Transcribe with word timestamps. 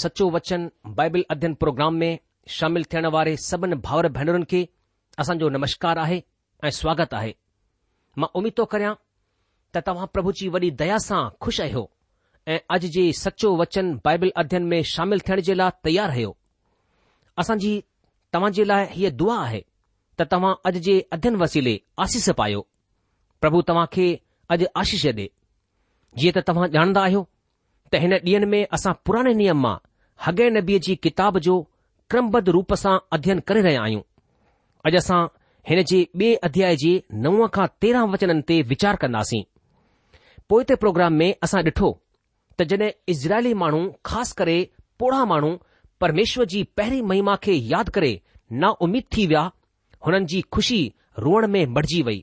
سچو 0.00 0.30
वचन 0.34 0.64
بائبل 0.98 1.22
અધ્યયન 1.34 1.54
پروگرام 1.62 1.96
મે 2.02 2.10
સામેલ 2.56 2.84
થણ 2.92 3.08
વારે 3.14 3.32
સબન 3.46 3.74
ભાવર 3.86 4.06
ભણરન 4.16 4.44
કે 4.52 4.60
અસં 5.22 5.40
જો 5.42 5.50
નમસ્કાર 5.54 5.96
આહે 6.04 6.18
એ 6.68 6.72
સ્વાગત 6.78 7.12
આહે 7.18 7.32
મં 8.20 8.28
ઉમીદો 8.38 8.64
કરયા 8.72 8.96
ત 9.72 9.76
તવા 9.86 10.06
પ્રભુ 10.14 10.32
ચી 10.38 10.50
વડી 10.54 10.74
દયાસા 10.80 11.24
ખુશ 11.42 11.60
આયો 11.64 11.86
એ 12.54 12.56
અજ 12.74 12.84
જે 12.96 13.04
સચો 13.22 13.48
વચન 13.60 13.88
બાઈબલ 14.04 14.30
અધ્યયન 14.40 14.66
મે 14.72 14.78
સામેલ 14.94 15.20
થણ 15.26 15.44
જેલા 15.48 15.70
તૈયાર 15.84 16.12
હયો 16.18 16.32
અસં 17.40 17.56
જી 17.64 17.78
તમજેલા 18.32 18.82
હી 18.96 19.10
દુઆ 19.20 19.42
હૈ 19.52 19.62
ત 20.16 20.20
તવા 20.32 20.52
અજ 20.68 20.76
જે 20.86 20.94
અધ્યયન 21.14 21.40
વસિલે 21.42 21.74
આશીષ 22.02 22.28
પાયો 22.40 22.62
પ્રભુ 23.42 23.58
તમાકે 23.68 24.06
અજ 24.52 24.60
આશીષ 24.78 25.06
દે 25.18 25.26
જે 26.20 26.28
ત 26.36 26.46
તવા 26.48 26.66
જાણદા 26.76 27.04
આયો 27.06 27.24
ત 27.90 28.02
હેન 28.02 28.12
ડીન 28.22 28.44
મે 28.52 28.60
અસા 28.76 28.94
પુરાને 29.04 29.34
નિયમમાં 29.42 29.80
हगे 30.26 30.48
नबीअ 30.50 30.78
जी 30.86 30.94
किताब 31.02 31.38
जो 31.46 31.56
क्रमबद्ध 32.10 32.48
रूप 32.48 32.72
सां 32.80 32.96
अध्ययन 33.16 33.40
करे 33.50 33.60
रहिया 33.66 33.82
आहियूं 33.82 34.00
अॼु 34.88 34.96
असां 35.00 35.18
हिन 35.68 35.82
जे 35.90 36.00
ॿिए 36.20 36.34
अध्याय 36.48 36.76
जे 36.82 36.92
नव 37.24 37.46
खां 37.56 37.66
तेरहं 37.84 38.10
वचननि 38.12 38.42
ते 38.48 38.56
वीचार 38.70 38.96
कंदासीं 39.02 39.42
पोइ 40.52 40.64
ते 40.70 40.74
प्रोग्राम 40.84 41.12
में 41.22 41.28
असां 41.46 41.60
ॾिठो 41.68 41.90
त 42.58 42.62
जॾहिं 42.72 42.90
इज़राइली 43.14 43.52
माण्हू 43.62 43.80
ख़ासि 44.10 44.34
करे 44.40 44.56
पोढ़ा 45.00 45.24
माण्हू 45.32 45.50
परमेश्वर 46.04 46.44
जी 46.54 46.62
पहिरीं 46.78 47.02
महिमा 47.10 47.36
खे 47.44 47.54
यादि 47.74 47.92
करे 47.94 48.10
ना 48.62 48.68
उमीद 48.86 49.04
थी 49.16 49.26
विया 49.34 49.44
हुननि 50.06 50.24
जी 50.34 50.40
खु़शी 50.56 50.80
रोअण 51.26 51.46
में 51.54 51.64
मटिजी 51.76 52.02
वई 52.08 52.18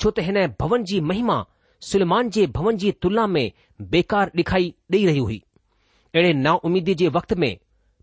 छो 0.00 0.10
त 0.18 0.26
हिन 0.30 0.40
भवन 0.64 0.84
जी 0.92 1.00
महिमा 1.12 1.38
सुलमान 1.90 2.30
जे 2.38 2.46
भवन 2.58 2.76
जी 2.84 2.92
तुलना 3.02 3.26
में 3.36 3.44
बेकार 3.96 4.32
ॾेखाई 4.36 4.72
ॾेई 4.94 5.04
रही 5.10 5.18
हुई 5.28 5.40
अहिड़े 6.14 6.32
नाउमीदी 6.34 6.94
जे 7.00 7.08
वक़्त 7.16 7.32
में 7.42 7.56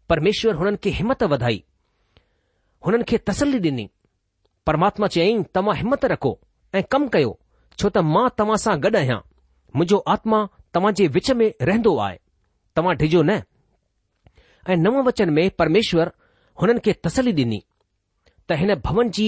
परमेश्वर 0.10 0.54
हुननि 0.60 0.78
खे 0.84 0.90
हिमत 1.00 1.24
वधाई 1.34 1.64
हुननि 2.88 3.04
खे 3.10 3.18
तसली 3.30 3.60
ॾिनी 3.60 3.88
परमात्मा 4.68 5.08
चयाईं 5.16 5.44
तव्हां 5.56 5.76
हिमत 5.78 6.06
रखो 6.14 6.32
ऐं 6.76 6.84
कम 6.92 7.08
कयो 7.16 7.38
छो 7.80 7.90
त 7.90 8.06
मां 8.14 8.24
तव्हां 8.38 8.58
सां 8.64 8.76
गॾु 8.86 8.98
आहियां 9.00 9.18
मुंहिंजो 9.76 9.98
आत्मा 10.16 10.40
तव्हां 10.74 10.94
जे 11.02 11.08
विच 11.18 11.32
में 11.40 11.48
रहंदो 11.70 11.96
आहे 12.08 12.18
तव्हां 12.76 12.96
डिजो 13.04 13.22
न 13.30 13.42
ऐं 14.72 14.78
नव 14.88 15.02
वचन 15.12 15.34
में 15.40 15.46
परमेश्वर 15.62 16.12
हुननि 16.62 16.80
खे 16.86 16.94
तसली 17.08 17.32
ॾिनी 17.44 17.62
त 18.50 18.60
हिन 18.64 18.74
भवन 18.88 19.10
जी 19.20 19.28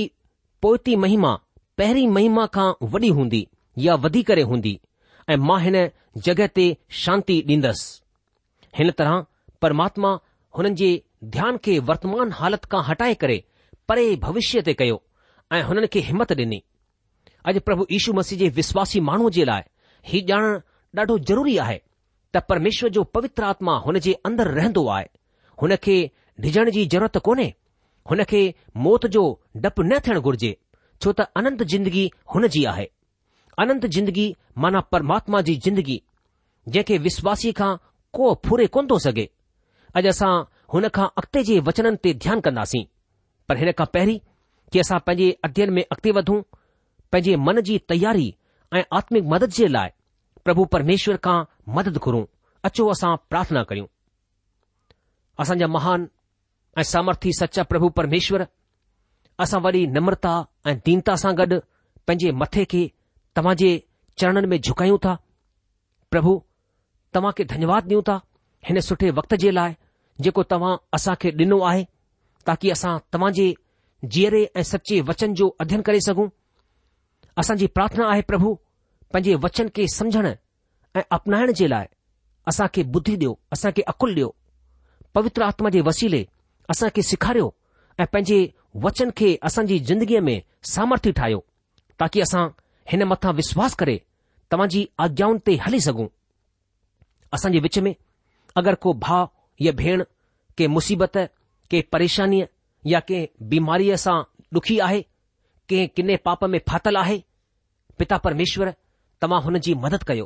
पोइती 0.61 0.95
महिमा 1.05 1.33
पहिरीं 1.81 2.07
महिमा 2.17 2.45
खां 2.57 2.69
वॾी 2.95 3.09
हूंदी 3.19 3.47
या 3.87 3.95
वधी 4.05 4.23
करे 4.31 4.41
हूंदी 4.53 4.79
ऐं 5.33 5.37
मां 5.49 5.61
हिन 5.67 5.85
जॻहि 6.27 6.47
ते 6.59 6.75
शांती 7.03 7.41
ॾींदसि 7.55 7.87
हिन 8.77 8.91
तरह 8.97 9.23
परमात्मा 9.61 10.17
हुननि 10.57 10.75
जे 10.81 10.89
ध्यान 11.35 11.57
खे 11.65 11.77
वर्तमान 11.89 12.31
हालति 12.39 12.67
खां 12.71 12.83
हटाए 12.87 13.13
करे 13.21 13.37
परे 13.89 14.05
भविष्य 14.25 14.61
ते 14.67 14.73
कयो 14.81 15.01
ऐं 15.53 15.61
हुननि 15.69 15.87
खे 15.93 15.99
हिमत 16.09 16.31
ॾिनी 16.37 16.61
अॼु 17.47 17.59
प्रभु 17.67 17.85
यीशू 17.91 18.13
मसीह 18.19 18.39
जे 18.39 18.49
विश्वासी 18.59 18.99
माण्हूअ 19.09 19.29
जे 19.37 19.45
लाइ 19.51 19.61
हीउ 20.11 20.25
ॼाण 20.33 20.59
ॾाढो 21.01 21.17
ज़रूरी 21.29 21.57
आहे 21.65 21.79
त 22.35 22.45
परमेश्वर 22.49 22.89
जो 22.97 23.03
पवित्र 23.17 23.43
आत्मा 23.43 23.77
हुन 23.85 23.99
जे 24.07 24.13
अंदरि 24.29 24.53
रहंदो 24.59 24.87
आहे 24.95 25.05
हुन 25.61 25.75
खे 25.85 25.95
डिॼण 26.45 26.69
जी 26.77 26.85
ज़रूरत 26.93 27.17
कोन्हे 27.27 27.53
हुन 28.11 28.23
खे 28.31 28.41
मौत 28.87 29.05
जो 29.15 29.23
डपु 29.65 29.83
न 29.83 29.99
थियणु 30.07 30.21
घुर्जे 30.29 30.55
छो 31.03 31.11
त 31.19 31.27
अनंत 31.41 31.63
जिंदगी 31.73 32.09
हुन 32.35 32.47
जी 32.55 32.63
आहे 32.73 32.87
अनंत 33.63 33.85
जिंदगी 33.97 34.27
माना 34.65 34.79
परमात्मा 34.95 35.41
जी 35.47 35.55
जिंदगी 35.67 36.01
जंहिंखे 36.67 36.97
विश्वासी 37.07 37.51
खां 37.59 37.71
को 38.13 38.33
फुरे 38.45 38.65
कोन 38.75 38.87
थो 38.91 38.97
सघे 39.05 39.27
अॼु 39.99 40.09
असां 40.09 40.31
हुन 40.73 40.87
खां 40.97 41.07
अॻिते 41.21 41.43
जे 41.49 41.59
वचननि 41.67 41.97
ते 42.03 42.13
ध्यानु 42.23 42.41
कंदासीं 42.47 42.83
पर 43.49 43.57
हिन 43.61 43.71
खां 43.79 43.85
पहिरीं 43.95 44.19
कि 44.71 44.79
असां 44.83 44.99
पंहिंजे 45.07 45.31
अध्यन 45.47 45.73
में 45.77 45.81
अॻिते 45.83 46.11
वधूं 46.17 46.41
पंहिंजे 47.11 47.35
मन 47.47 47.61
जी 47.67 47.77
तयारी 47.91 48.27
ऐं 48.77 48.83
आत्मिक 48.99 49.23
मदद 49.33 49.49
जे 49.59 49.67
लाइ 49.75 49.89
प्रभु 50.45 50.65
परमेश्वर 50.75 51.17
खां 51.27 51.37
मदद 51.77 51.97
घुरूं 52.07 52.23
अचो 52.69 52.87
असां 52.95 53.15
प्रार्थना 53.29 53.63
करियूं 53.71 53.87
असांजा 55.43 55.67
महान 55.77 56.07
ऐं 56.79 56.83
सामर्थी 56.93 57.33
सचा 57.39 57.63
प्रभु 57.71 57.89
परमेश्वर 57.99 58.45
असां 59.45 59.61
वरी 59.67 59.85
नम्रता 59.97 60.33
ऐं 60.67 60.77
दीनता 60.85 61.15
सां 61.23 61.35
गॾु 61.39 61.59
पंहिंजे 62.07 62.31
मथे 62.41 62.65
खे 62.71 62.81
तव्हां 63.35 63.55
जे 63.61 63.71
चरणनि 64.19 64.47
में 64.53 64.59
झुकायूं 64.61 64.97
था 65.05 65.15
प्रभु 66.11 66.33
तव्हां 67.13 67.31
खे 67.37 67.43
धन्यवाद 67.53 67.85
ॾियूं 67.89 68.01
था 68.07 68.19
हिन 68.67 68.79
सुठे 68.87 69.09
वक़्त 69.19 69.33
जे 69.43 69.51
लाइ 69.51 69.73
जेको 70.25 70.43
तव्हां 70.53 70.75
असां 70.97 71.15
खे 71.21 71.31
डि॒नो 71.39 71.59
आहे 71.69 71.83
ताकी 72.47 72.69
असां 72.75 72.97
तव्हां 73.13 73.31
जे 73.39 73.47
जीअरे 74.15 74.43
ऐं 74.57 74.63
सचे 74.71 74.99
वचन 75.09 75.33
जो 75.39 75.47
अध्यन 75.65 75.81
करे 75.87 75.99
सघूं 76.07 76.27
असांजी 77.43 77.65
प्रार्थना 77.77 78.07
आहे 78.11 78.21
प्रभु 78.31 78.53
पंहिंजे 79.13 79.35
वचन 79.43 79.67
खे 79.75 79.85
समझण 79.95 80.27
ऐं 80.95 81.01
अपनाइण 81.17 81.51
जे 81.61 81.69
लाइ 81.69 81.85
असां 82.51 82.67
खे 82.75 82.83
बुद्धी 82.95 83.13
ॾियो 83.15 83.33
असां 83.53 83.71
खे 83.77 83.81
अकुल 83.93 84.13
ॾियो 84.15 84.29
पवित्र 85.15 85.43
आत्मा 85.43 85.69
जे 85.75 85.81
वसीले 85.89 86.25
असां 86.73 86.89
खे 86.95 87.01
सेखारियो 87.11 87.53
ऐं 87.99 88.05
पंहिंजे 88.13 88.39
वचन 88.85 89.09
खे 89.17 89.35
असांजी 89.49 89.79
ज़िंदगीअ 89.89 90.21
में 90.29 90.39
सामर्थी 90.73 91.11
ठाहियो 91.19 91.39
ताकी 91.99 92.21
असां 92.21 92.47
हिन 92.91 93.03
मथां 93.13 93.33
विश्वास 93.35 93.75
करे 93.81 93.97
तव्हां 94.51 94.67
आज्ञाउनि 95.07 95.39
ते 95.47 95.55
हली 95.65 95.79
सघूं 95.87 96.07
असां 97.33 97.51
जे 97.51 97.59
विच 97.63 97.77
में 97.85 97.93
अगरि 98.57 98.75
को 98.85 98.93
भाउ 99.05 99.27
या 99.65 99.71
भेण 99.81 100.03
के 100.57 100.67
मुसीबत 100.75 101.17
के 101.71 101.81
परेशानीअ 101.91 102.45
या 102.93 102.99
कंहिं 103.09 103.27
बीमारीअ 103.49 103.95
सां 104.05 104.15
ॾुखी 104.55 104.77
आहे 104.87 105.01
कंहिं 105.69 105.87
किने 105.95 106.15
पाप 106.27 106.43
में 106.53 106.59
फाथल 106.67 106.97
आहे 106.97 107.21
पिता 107.99 108.17
परमेश्वर 108.27 108.73
तव्हां 109.21 109.41
हुननि 109.43 109.59
जी 109.67 109.73
मदद 109.85 110.03
कयो 110.09 110.25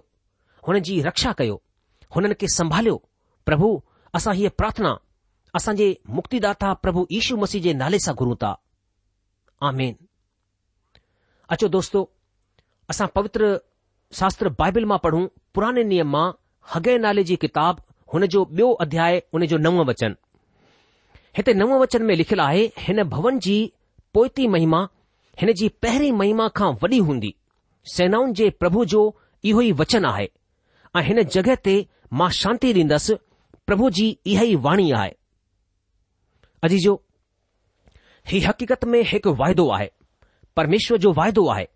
हुननि 0.68 0.82
जी 0.90 1.02
रक्षा 1.10 1.32
कयो 1.42 1.62
हुननि 2.16 2.36
खे 2.42 2.48
संभालियो 2.58 2.96
प्रभु 3.48 3.70
असां 4.20 4.34
हीअ 4.36 4.50
प्रार्थना 4.62 4.92
असांजे 5.58 5.88
मुक्तिदा 6.18 6.72
प्रभु 6.84 7.06
यीशू 7.16 7.38
मसीह 7.44 7.62
जे 7.66 7.74
नाले 7.82 8.00
सां 8.06 8.14
घुरूं 8.22 8.36
था 8.44 8.52
आ 9.68 9.72
अचो 11.54 11.68
दोस्तो 11.76 12.00
असां 12.90 13.08
पवित्र 13.18 13.58
शास्त्र 14.20 14.50
बाइबिल 14.60 14.86
मां 14.92 14.98
पढ़ूं 15.06 15.28
पुराने 15.56 15.84
नियम 15.92 16.10
मां 16.16 16.26
हगे 16.74 16.98
नाले 16.98 17.24
जी 17.30 17.36
किताब 17.44 17.82
हुन 18.14 18.26
जो 18.34 18.44
ॿियो 18.56 18.72
अध्याय 18.84 19.18
हुन 19.34 19.46
जो 19.54 19.58
नव 19.66 19.84
वचन 19.90 20.16
हिते 21.38 21.54
नव 21.60 21.74
वचन 21.82 22.04
में 22.06 22.16
लिखियलु 22.16 22.44
आहे 22.44 22.64
हिन 22.80 23.04
भवन 23.14 23.40
जी 23.46 23.56
पोइती 24.14 24.48
महिमा 24.56 24.88
हिन 25.42 25.52
जी 25.60 25.68
पहिरीं 25.84 26.12
महिमा 26.20 26.48
खां 26.58 26.72
वॾी 26.84 26.98
हूंदी 27.08 27.34
सेनाउनि 27.94 28.34
जे 28.40 28.50
प्रभु 28.62 28.86
जो 28.94 29.02
इहो 29.52 29.62
ई 29.62 29.72
वचन 29.82 30.06
आहे 30.06 30.30
ऐं 30.98 31.04
हिन 31.08 31.22
जॻहि 31.36 31.56
ते 31.68 31.76
मां 32.22 32.30
शांती 32.42 32.74
ॾींदसि 32.80 33.16
प्रभु 33.68 33.90
जी 34.00 34.08
इहा 34.34 34.44
ई 34.52 34.56
वाणी 34.68 34.92
आहे 35.00 35.12
अजी 36.68 36.78
जो 36.88 36.94
ही 38.32 38.40
हकीकत 38.48 38.86
में 38.94 39.02
हिकु 39.14 39.34
वाइदो 39.42 39.68
आहे 39.80 39.90
परमेश्वर 40.56 40.98
जो 41.06 41.12
वाइदो 41.20 41.48
आहे 41.54 41.68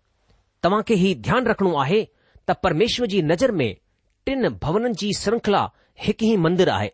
तव्हां 0.62 0.82
खे 0.88 0.94
हीउ 1.02 1.18
ध्यानु 1.28 1.50
रखणो 1.50 1.74
आहे 1.84 2.00
त 2.48 2.50
परमेश्वर 2.64 3.06
जी 3.14 3.22
नज़र 3.32 3.52
में 3.62 3.70
टिन 4.28 4.48
भवननि 4.62 4.94
जी 5.00 5.08
श्रंखला 5.18 5.60
हिकु 6.04 6.24
ई 6.32 6.36
मंदरु 6.44 6.70
आहे 6.78 6.88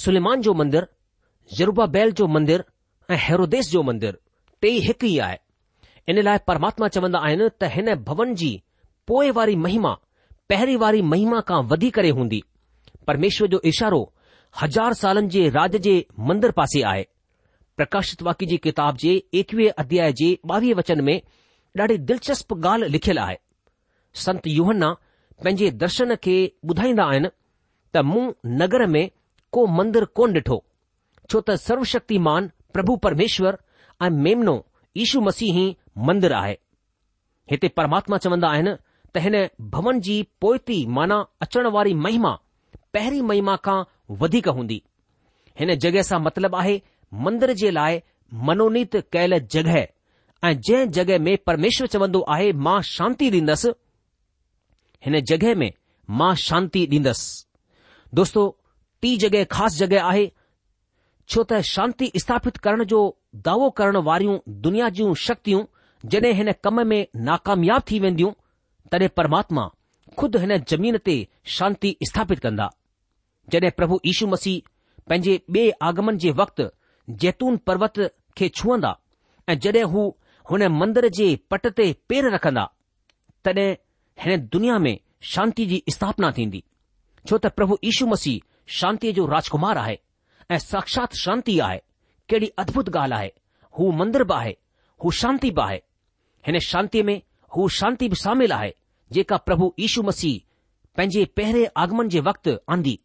सुलान 0.00 0.40
जो 0.46 0.52
मंदरुरूबा 0.60 1.84
बैल 1.94 2.10
जो 2.18 2.26
मंदरु 2.34 2.64
ऐं 3.12 3.16
हैरोदेस 3.26 3.70
जो 3.74 3.82
मंदरु 3.88 4.16
टे 4.62 4.70
हिकु 4.88 5.06
ई 5.12 5.16
आहे 5.26 5.38
इन 6.10 6.20
लाइ 6.26 6.38
परमात्मा 6.50 6.88
चवंदा 6.96 7.18
आहिनि 7.28 7.46
त 7.60 7.70
हिन 7.76 7.88
भवन 8.08 8.34
जी 8.40 8.50
पोएंवारी 9.10 9.56
महिमा 9.66 9.92
पहिरीं 10.52 10.76
वारी 10.82 11.00
महिमा 11.12 11.40
खां 11.50 11.60
वधी 11.70 11.90
करे 11.98 12.10
हूंदी 12.18 12.40
परमेश्वर 13.10 13.48
जो 13.54 13.60
इशारो 13.72 14.00
हज़ार 14.62 14.94
सालनि 15.04 15.32
जे 15.36 15.48
राज 15.58 15.76
जे 15.86 15.94
मंदर 16.32 16.50
पासे 16.60 16.82
आहे 16.90 17.06
प्रकाशित 17.76 18.22
वाकि 18.30 18.46
जी 18.52 18.56
किताब 18.68 18.96
जे 19.06 19.14
एकवीह 19.42 19.80
अध्याय 19.84 20.12
जे 20.22 20.28
ॿावीह 20.52 20.74
वचन 20.82 21.00
में 21.08 21.16
ॾाढी 21.80 21.96
दिलचस्प 22.12 22.54
ॻाल्हि 22.66 22.90
लिखियलु 22.98 23.24
आहे 23.26 23.38
संत 24.26 24.46
यूहन्ना 24.58 24.92
पंहिंजे 25.44 25.68
दर्शन 25.84 26.10
खे 26.24 26.34
ॿुधाईंदा 26.72 27.04
आहिनि 27.12 27.28
त 27.94 28.00
मूं 28.10 28.26
नगर 28.60 28.84
में 28.94 29.04
को 29.56 29.64
मंदरु 29.78 30.06
कोन 30.18 30.34
ॾिठो 30.38 30.58
छो 31.30 31.40
त 31.40 31.54
सर्वशक्तिमान 31.66 32.50
प्रभु 32.76 32.96
परमेश्वर 33.06 33.58
ऐं 34.06 34.10
मेमनो 34.26 34.54
ईशू 35.04 35.20
मसीह 35.28 35.58
मंदरु 36.10 36.34
आहे 36.40 36.52
हिते 37.54 37.68
परमात्मा 37.80 38.18
चवंदा 38.26 38.48
आहिनि 38.56 38.74
त 39.14 39.24
हिन 39.26 39.36
भवन 39.74 40.00
जी 40.08 40.16
पोएती 40.44 40.78
माना 40.98 41.18
अचण 41.46 41.70
वारी 41.78 41.94
महिमा 42.04 42.32
पहिरीं 42.96 43.22
महिमा 43.32 43.56
खां 43.66 43.78
वधीक 44.22 44.48
हूंदी 44.58 44.80
हिन 45.62 45.74
जगह 45.86 46.06
सां 46.12 46.20
मतिलबु 46.28 46.56
आहे 46.62 46.80
मंदर 47.26 47.52
जे 47.64 47.70
लाइ 47.80 48.00
मनोनीत 48.50 48.96
कयल 49.16 49.38
जगहि 49.56 49.84
ऐं 50.46 50.52
जंहिं 50.68 50.90
जगह 51.00 51.18
में 51.28 51.36
परमेश्वर 51.50 51.86
चवंदो 51.96 52.20
आहे 52.36 52.52
मां 52.68 52.78
शांती 52.96 53.30
ॾींदसि 53.36 53.72
हिन 55.06 55.20
जॻहि 55.30 55.54
में 55.62 55.70
मां 56.18 56.34
शांती 56.46 56.86
ॾींदसि 56.86 57.44
दोस्तो 58.14 58.44
टी 59.02 59.16
जॻहि 59.18 59.44
ख़ासि 59.52 59.78
जॻहि 59.78 59.96
आहे 60.10 60.26
छो 61.30 61.42
त 61.52 61.60
शांती 61.70 62.10
स्थापित 62.22 62.56
करण 62.64 62.82
जो 62.92 63.00
दावो 63.48 63.70
करण 63.80 63.96
वारियूं 64.08 64.38
दुनिया 64.66 64.88
जूं 64.98 65.12
शक्तियूं 65.26 65.62
जॾहिं 66.12 66.32
हिन 66.38 66.52
कम 66.64 66.82
में 66.88 67.06
नाकामयाब 67.28 67.82
थी 67.90 67.98
वेंदियूं 68.06 68.32
तॾहिं 68.92 69.08
परमात्मा 69.16 69.68
खुद 70.18 70.36
हिन 70.44 70.56
जमीन 70.70 70.98
ते 71.06 71.16
शांती 71.58 71.96
स्थापित 72.08 72.38
कंदा 72.46 72.68
जॾहिं 73.52 73.70
प्रभु 73.76 74.00
यीशू 74.06 74.26
मसीह 74.34 74.62
पंहिंजे 75.10 75.38
ॿिए 75.54 75.70
आगमन 75.90 76.18
जे 76.24 76.30
वक़्तु 76.40 76.66
जैतून 77.22 77.56
पर्वत 77.68 77.98
खे 78.38 78.48
छुहंदा 78.58 78.96
ऐं 79.50 79.58
जॾहिं 79.62 79.84
हू 79.94 80.08
हुन 80.50 80.66
मंदर 80.80 81.08
जे 81.18 81.34
पट 81.50 81.66
ते 81.80 81.92
पेर 82.08 82.30
रखंदा 82.34 82.68
तॾहिं 83.44 83.74
हिन 84.22 84.40
दुनिया 84.52 84.78
में 84.78 84.98
शांती 85.34 85.64
जी 85.66 85.82
स्थापना 85.92 86.30
थींदी 86.36 86.62
छो 87.28 87.38
त 87.38 87.46
प्रभु 87.56 87.78
यीशू 87.84 88.06
मसीह 88.06 88.40
शांतीअ 88.78 89.12
जो 89.14 89.24
राजकुमार 89.28 89.76
आहे 89.78 89.96
ऐं 90.54 90.58
साक्षात 90.58 91.14
शांती 91.22 91.58
आहे 91.66 91.78
कहिड़ी 92.30 92.48
अद्भुत 92.58 92.88
ॻाल्हि 92.96 93.16
आहे 93.18 93.28
हू 93.78 93.90
मंदरु 94.00 94.24
बि 94.24 94.34
आहे 94.34 94.52
हू 95.04 95.10
शांती 95.20 95.50
बि 95.50 95.62
आहे 95.62 95.78
हिन 96.46 96.58
शांती 96.66 97.02
में 97.08 97.20
हू 97.56 97.66
शांती 97.78 98.08
बि 98.08 98.16
शामिल 98.20 98.52
आहे 98.58 98.70
जेका 99.16 99.36
प्रभु 99.48 99.70
यीशू 99.80 100.02
मसीह 100.10 100.38
पंहिंजे 100.96 101.24
पहिरें 101.36 101.64
आगमन 101.84 102.08
जे 102.14 102.20
वक़्तु 102.28 102.56
आंदी 102.76 102.98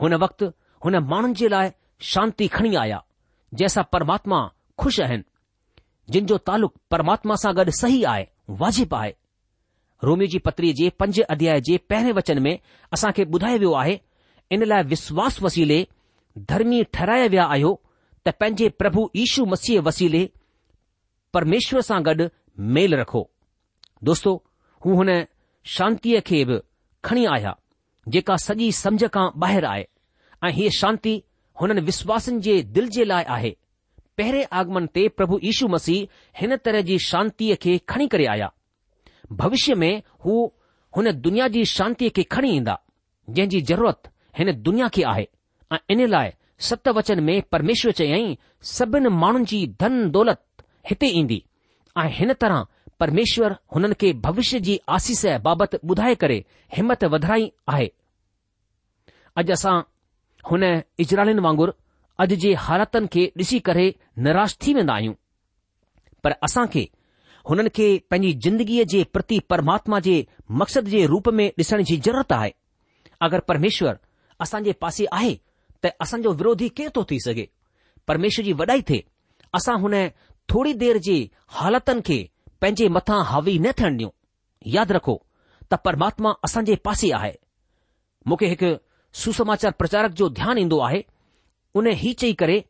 हुन 0.00 0.14
वक़्ति 0.24 0.50
हुन 0.84 0.98
माण्हुनि 1.12 1.34
जे 1.42 1.48
लाइ 1.54 1.70
शांती 2.12 2.46
खणी 2.56 2.74
आया 2.84 3.00
जंहिंसां 3.54 3.84
परमात्मा 3.92 4.42
खु़शि 4.80 5.02
आहिनि 5.06 6.12
जिन 6.16 6.26
जो 6.32 6.36
तालुक़ु 6.50 6.78
परमात्मा 6.90 7.34
सां 7.44 7.54
गॾु 7.60 7.78
सही 7.82 8.02
आहे 8.14 8.26
वाजिबु 8.62 8.96
आहे 8.96 9.14
रोमियो 10.04 10.26
जी 10.30 10.38
पत्रीअ 10.46 10.74
जे 10.78 10.88
पंज 11.00 11.20
अध्याय 11.34 11.60
जे 11.68 11.76
पहिरें 11.90 12.12
वचन 12.18 12.38
में 12.42 12.52
असां 12.94 13.10
खे 13.12 13.24
ॿुधायो 13.24 13.58
वियो 13.60 13.72
आहे 13.78 13.98
इन 14.56 14.64
लाइ 14.72 14.82
विश्वास 14.92 15.40
वसीले 15.42 15.78
धर्मी 16.50 16.82
ठहिराया 16.94 17.26
विया 17.32 17.44
आहियो 17.54 17.72
त 18.26 18.34
पंहिंजे 18.40 18.68
प्रभु 18.80 19.08
यीशू 19.16 19.44
मसीह 19.54 19.80
वसीले 19.88 20.20
परमेश्वर 21.36 21.80
सां 21.88 22.00
गॾु 22.08 22.26
मेल 22.76 22.94
रखो 23.00 23.22
दोस्तो 24.10 24.34
हू 24.84 24.94
हुन 25.00 25.08
शांतीअ 25.76 26.20
खे 26.28 26.44
बि 26.50 26.58
खणी 27.04 27.24
आया 27.36 27.54
जेका 28.14 28.36
सॼी 28.46 28.70
समुझ 28.82 29.10
खां 29.14 29.26
ॿाहिरि 29.46 29.66
आहे 29.72 29.84
ऐं 30.46 30.50
हीअ 30.58 30.70
शांती 30.78 31.14
हुननि 31.60 31.80
विश्वासनि 31.90 32.40
जे 32.46 32.60
दिल 32.76 32.88
जे 32.96 33.04
लाइ 33.04 33.24
आहे 33.36 33.50
पहिरें 34.18 34.42
आगमन 34.60 34.86
ते 34.94 35.08
प्रभु 35.18 35.38
यीशू 35.44 35.68
मसीह 35.74 36.06
हिन 36.40 36.56
तरह 36.64 36.80
जी 36.90 36.98
शांतीअ 37.10 37.56
खे 37.62 37.76
खणी 37.88 38.06
करे 38.14 38.24
आया 38.36 38.50
भविष्य 39.32 39.74
में 39.74 40.02
हू 40.24 40.44
हुन 40.96 41.10
दुनिया 41.12 41.48
जी 41.54 41.64
शांतीअ 41.76 42.10
खे 42.16 42.22
खणी 42.32 42.54
ईंदा 42.56 42.78
जंहिं 43.30 43.48
जी 43.48 43.60
ज़रूरत 43.70 44.10
हिन 44.38 44.52
दुनिया 44.62 44.88
खे 44.94 45.02
आहे 45.08 45.26
ऐं 45.72 45.76
इन 45.90 46.06
लाइ 46.08 46.30
सत 46.68 46.88
वचन 46.96 47.20
में 47.24 47.40
परमेश्वर 47.52 47.92
चयाईं 47.98 48.34
सभिनि 48.74 49.08
माण्हुनि 49.22 49.44
जी 49.50 49.66
धन 49.80 50.10
दौलत 50.10 50.40
हिते 50.88 51.06
ईंदी 51.18 51.42
ऐं 51.98 52.08
हिन 52.14 52.32
तरह 52.40 52.66
परमेश्वर 53.00 53.56
हुननि 53.74 53.94
खे 54.00 54.12
भविष्य 54.24 54.60
जी 54.66 54.78
आसीस 54.96 55.24
बाबति 55.44 55.76
ॿुधाए 55.90 56.14
करे 56.22 56.44
हिमत 56.76 57.04
वधाई 57.14 57.50
आहे 57.74 57.86
अॼु 59.38 59.52
असां 59.52 59.80
हुन 60.50 60.64
इजरालिन 61.04 61.38
वांगुरु 61.46 61.72
अॼु 62.24 62.36
जे 62.46 62.54
हालातुनि 62.64 63.06
खे 63.12 63.30
ॾिसी 63.40 63.58
करे 63.68 63.94
निराश 64.28 64.56
थी 64.66 64.74
वेंदा 64.74 64.94
आहियूं 64.94 65.14
पर 66.24 66.32
असां 66.48 66.66
खे 66.74 66.88
हुननि 67.48 67.68
खे 67.76 67.84
पंहिंजी 68.10 68.32
जिंदगीअ 68.44 68.84
जे 68.92 69.02
प्रति 69.12 69.38
परमात्मा 69.50 69.98
जे 70.06 70.16
मक़सद 70.60 70.88
जे 70.94 71.04
रूप 71.12 71.28
में 71.38 71.46
ॾिसण 71.58 71.82
जी 71.90 71.96
ज़रूरत 72.06 72.32
आहे 72.32 72.52
अगरि 73.26 73.40
परमेश्वर 73.48 73.98
असां 74.40 74.62
जे 74.64 74.72
पासे 74.82 75.04
आहे 75.18 75.34
त 75.84 75.90
असांजो 76.02 76.32
विरोधी 76.40 76.68
केर 76.78 76.90
थो 76.96 77.04
थी 77.10 77.18
सघे 77.26 77.46
परमेश्वर 78.08 78.44
जी 78.44 78.52
वॾाई 78.60 78.82
थिए 78.88 79.04
असां 79.58 79.78
हुन 79.82 79.94
थोरी 80.52 80.72
देर 80.84 80.96
जे 81.08 81.16
हालतनि 81.60 82.00
खे 82.08 82.18
पंहिंजे 82.60 82.88
मथां 82.98 83.22
हावी 83.32 83.58
न 83.66 83.72
थियण 83.78 83.96
ॾियूं 83.98 84.10
यादि 84.76 84.94
रखो 84.94 85.16
त 85.72 85.80
परमात्मा 85.84 86.32
असांजे 86.44 86.74
पासे 86.88 87.10
आहे 87.20 87.32
मूंखे 88.28 88.46
हिकु 88.54 88.70
सुसमाचार 89.22 89.72
प्रचारक 89.80 90.10
जो 90.20 90.28
ध्यानु 90.38 90.60
ईंदो 90.60 90.78
आहे 90.88 91.02
उन 91.80 91.86
हीउ 92.02 92.14
चई 92.20 92.32
करे 92.42 92.62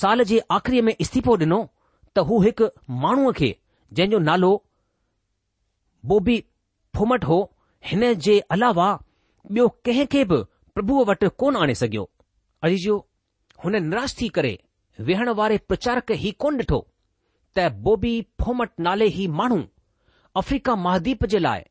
साल 0.00 0.22
जे 0.32 0.40
आख़िरीअ 0.58 0.82
में 0.90 0.94
इस्तीफ़ो 1.06 1.36
ॾिनो 1.44 1.62
त 2.14 2.18
हू 2.30 2.40
हिकु 2.42 2.66
माण्हूअ 3.04 3.32
खे 3.38 3.50
जंहिंजो 3.92 4.18
नालो 4.18 4.50
बोबी 6.12 6.42
फोमट 6.96 7.24
हो 7.32 7.38
हिन 7.86 8.12
जे 8.26 8.38
अलावा 8.56 8.88
ॿियो 9.50 9.68
कंहिंखे 9.84 10.24
बि 10.30 10.36
प्रभुअ 10.74 11.04
वटि 11.08 11.28
कोन 11.38 11.56
आणे 11.56 11.74
सघियो 11.82 12.08
अजीजो 12.64 12.96
हुन 13.64 13.72
निराश 13.88 14.14
थी 14.20 14.28
करे 14.38 14.56
वेहण 15.06 15.28
वारे 15.40 15.58
प्रचारक 15.68 16.10
ई 16.12 16.30
कोन 16.42 16.56
ॾिठो 16.58 16.80
त 17.56 17.68
बोबी 17.86 18.14
फोमट 18.42 18.70
नाले 18.86 19.06
ई 19.06 19.26
माण्हू 19.40 19.60
अफ्रीका 20.40 20.74
महादीप 20.86 21.24
जे 21.34 21.38
लाइ 21.42 21.62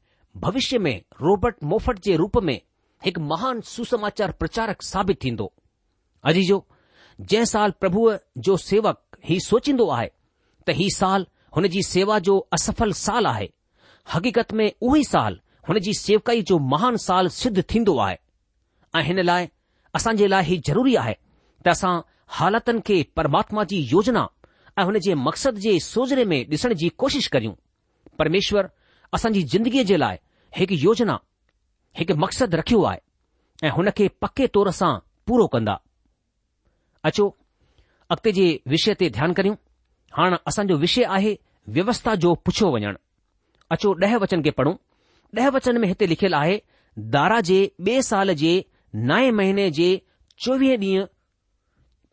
भविष्य 0.45 0.77
में 0.87 0.95
रोबट 1.21 1.63
मोफट 1.71 1.99
जे 2.07 2.15
रूप 2.21 2.37
में 2.47 2.59
हिकु 3.05 3.21
महान 3.31 3.61
सुसमाचार 3.73 4.31
प्रचारक 4.39 4.81
साबित 4.91 5.21
थींदो 5.23 5.51
अजीजो 6.31 6.65
जंहिं 7.21 7.45
साल 7.45 7.71
प्रभुअ 7.81 8.13
जो 8.47 8.57
सेवक 8.69 9.01
हीउ 9.25 9.39
सोचींदो 9.49 9.87
आहे 9.97 10.09
त 10.67 10.71
ही 10.79 10.89
साल 10.95 11.25
हुन 11.55 11.67
जी 11.73 11.81
सेवा 11.83 12.17
जो 12.27 12.37
असफल 12.53 12.91
साल 13.01 13.25
आहे 13.25 13.47
हक़ीक़त 14.13 14.51
में 14.61 14.69
उहो 14.81 14.95
ई 14.95 15.03
साल 15.09 15.39
हुन 15.69 15.79
जी 15.85 15.93
सेवकाई 15.99 16.41
जो 16.49 16.57
महान 16.71 16.97
साल 17.05 17.27
सिद्ध 17.35 17.63
थींदो 17.73 17.97
आहे 18.05 18.17
ऐं 18.99 19.03
हिन 19.09 19.19
लाइ 19.29 19.47
असां 19.99 20.13
जे 20.21 20.27
लाइ 20.33 20.43
हीउ 20.49 20.61
ज़रूरी 20.69 20.95
आहे 21.03 21.13
त 21.65 21.67
असां 21.75 21.93
हालातनि 22.39 22.81
खे 22.89 22.97
परमात्मा 23.19 23.63
जी 23.71 23.79
योजना 23.93 24.25
ऐं 24.79 24.83
हुन 24.89 24.99
जे 25.07 25.15
मक़सद 25.27 25.57
जे 25.67 25.79
सोजरे 25.91 26.25
में 26.33 26.39
ॾिसण 26.55 26.73
जी 26.83 26.89
कोशिश 27.03 27.27
करियूं 27.37 27.53
परमेश्वर 28.19 28.69
असांजी 29.19 29.43
ज़िंदगीअ 29.53 29.83
जे 29.93 29.97
लाइ 30.03 30.17
हिकु 30.57 30.75
योजना 30.85 31.19
हिकु 31.97 32.15
मक़सद 32.25 32.55
रखियो 32.63 32.83
आहे 32.91 32.99
ऐं 33.67 33.71
हुन 33.77 33.89
खे 33.97 34.07
पके 34.25 34.47
तौर 34.57 34.71
सां 34.81 34.93
पूरो 35.27 35.47
कंदा 35.55 35.79
अचो 37.09 37.29
अॻिते 38.13 38.31
जे 38.39 38.47
विषय 38.75 38.93
ते 38.99 39.09
ध्यानु 39.17 39.33
करियूं 39.39 39.55
हाणे 40.17 40.35
असांजो 40.47 40.75
विषय 40.81 41.03
आहे 41.15 41.35
व्यवस्था 41.75 42.13
जो 42.23 42.33
पुछियो 42.45 42.69
वञणु 42.73 42.95
अचो 43.71 43.93
ॾह 44.01 44.15
वचन 44.21 44.41
खे 44.45 44.49
पढ़ूं 44.59 44.73
ॾह 45.37 45.49
वचन 45.53 45.77
में 45.81 45.87
हिते 45.87 46.07
लिखियलु 46.09 46.35
आहे 46.37 46.57
दारा 47.15 47.39
जे 47.49 47.57
ॿिए 47.87 48.01
साल 48.09 48.31
जे 48.41 48.51
नाए 49.09 49.29
महीने 49.39 49.69
जे 49.77 49.87
चोवीह 50.45 50.75
ॾींहं 50.83 51.05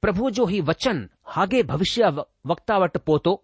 प्रभु 0.02 0.30
जो 0.38 0.48
ई 0.50 0.60
वचन 0.72 1.06
हागे 1.34 1.62
भविष्य 1.72 2.08
वक्ता 2.52 2.78
वटि 2.84 2.98
पहुतो 3.06 3.34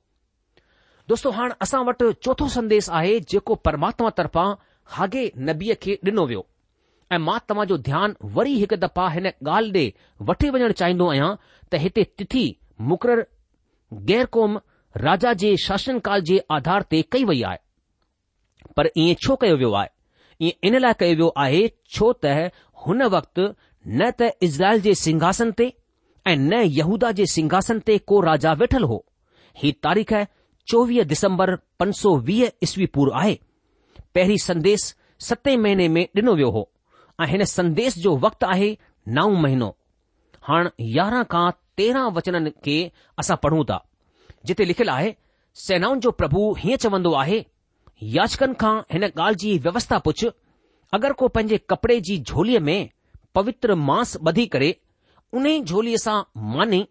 दोस्तो 1.08 1.30
हाणे 1.38 1.54
असां 1.66 1.84
वटि 1.88 2.10
चोथो 2.22 2.48
संदेश 2.58 2.88
आहे 3.00 3.18
जेको 3.32 3.54
परमात्मा 3.68 4.10
तरफां 4.18 4.48
हागे 4.98 5.24
नबीअ 5.50 5.74
खे 5.82 5.96
ॾिनो 6.10 6.24
वियो 6.32 6.42
ऐं 7.14 7.18
मां 7.30 7.38
तव्हां 7.50 7.66
जो 7.70 7.76
ध्यानु 7.90 8.32
वरी 8.38 8.56
हिकु 8.62 8.76
दफ़ा 8.86 9.08
हिन 9.16 9.26
ॻाल्हि 9.32 9.84
ॾे 9.88 10.14
वठी 10.30 10.50
वञणु 10.56 10.72
चाहींदो 10.82 11.06
आहियां 11.14 11.34
त 11.72 11.84
हिते 11.86 12.02
तिथी 12.18 12.44
मुक़ररु 12.90 13.22
गैरकौम 13.94 14.58
राजा 14.96 15.32
जे 15.42 15.56
शासनकाल 15.64 16.20
जे 16.30 16.38
आधार 16.52 16.82
ते 16.90 17.00
कई 17.12 17.24
वई 17.24 17.42
आहे 17.48 17.58
पर 18.76 18.88
ईअं 18.98 19.14
छो 19.24 19.36
कयो 19.42 19.56
वियो 19.56 19.70
आहे 19.74 19.88
ईअं 20.46 20.66
इन 20.68 20.78
लाइ 20.80 20.92
कयो 21.00 21.14
वियो 21.16 21.28
आहे 21.44 21.62
छो 21.96 22.12
त 22.24 22.50
हुन 22.86 23.02
वक़्ति 23.14 23.46
न 23.88 24.10
त 24.20 24.30
इज़राइल 24.42 24.80
जे 24.82 24.94
सिंघासन 25.04 25.50
ते 25.60 25.72
ऐं 26.26 26.36
न 26.36 26.60
यहूदा 26.78 27.12
जे 27.20 27.26
सिंघासन 27.34 27.78
ते 27.88 27.98
को 28.12 28.20
राजा 28.30 28.52
वेठल 28.62 28.82
हो 28.92 29.04
ही 29.62 29.72
तारीख़ 29.84 30.14
चोवीह 30.70 31.04
दिसंबर 31.12 31.54
पंज 31.78 31.94
सौ 31.96 32.16
वीह 32.28 32.50
ईसवी 32.62 32.86
पुर 32.98 33.12
आहे 33.20 33.38
पहिरीं 34.14 34.36
संदेस 34.46 34.94
सते 35.28 35.56
महीने 35.64 35.88
में 35.96 36.02
डि॒नो 36.16 36.34
वियो 36.40 36.50
हो 36.58 36.68
ऐं 37.22 37.26
हिन 37.30 37.44
संदेश 37.56 37.98
जो 38.06 38.16
वक़्तु 38.26 38.46
आहे 38.54 38.76
नओं 39.16 39.36
महीनो 39.42 39.76
हाण 40.46 40.68
यारहां 40.96 41.24
खां 41.34 41.50
तेरहं 41.80 42.10
वचननि 42.16 42.50
खे 42.64 42.76
असां 43.22 43.36
पढ़ूं 43.44 43.64
था 43.70 43.78
जिथे 44.46 44.64
लिखियलु 44.64 44.92
आहे 44.92 45.14
सेनाउनि 45.64 46.00
जो 46.00 46.10
प्रभु 46.20 46.42
हीअं 46.58 46.76
चवंदो 46.84 47.12
आहे 47.22 47.40
याचकनि 48.18 48.54
खां 48.62 48.74
हिन 48.92 49.04
ॻाल्हि 49.08 49.34
जी 49.44 49.56
व्यवस्था 49.66 49.98
पुछ 50.08 50.24
अगरि 50.98 51.14
को 51.22 51.28
पंहिंजे 51.36 51.58
कपड़े 51.70 52.00
जी 52.08 52.18
झोलीअ 52.32 52.60
में 52.70 52.78
पवित्र 53.34 53.74
मांस 53.88 54.16
ॿधी 54.28 54.46
करे 54.54 54.70
उन 55.38 55.46
ई 55.46 55.60
झोलीअ 55.62 55.96
सां 56.04 56.20
मानी 56.54 56.84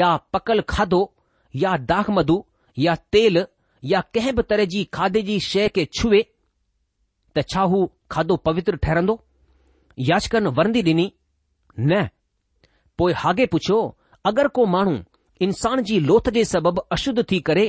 या 0.00 0.16
पकल 0.36 0.60
खाधो 0.74 1.02
या 1.64 1.76
दागमू 1.92 2.42
या 2.86 2.94
तेल 3.12 3.44
या 3.92 4.00
कंहिं 4.14 4.34
बि 4.36 4.42
तरह 4.50 4.64
जी 4.72 4.82
खाधे 4.94 5.22
जी 5.28 5.38
शइ 5.50 5.68
खे 5.76 5.84
छुए 5.98 6.24
त 7.36 7.42
छा 7.52 7.62
हू 7.72 7.84
खाधो 8.10 8.36
पवित्र 8.50 8.76
ठहिरंदो 8.86 9.18
याचकनि 10.10 10.50
वरंदी 10.58 10.82
डि॒नी 10.88 11.10
न 11.92 12.06
पोए 13.00 13.12
हागे 13.24 13.44
पुछियो 13.52 13.78
अगरि 14.26 14.48
को 14.56 14.64
माण्हू 14.76 14.96
इंसान 15.44 15.82
जी 15.90 15.98
लोथ 16.08 16.28
जे 16.36 16.44
सबबु 16.48 16.80
अशुद्ध 16.96 17.24
थी 17.30 17.38
करे 17.48 17.62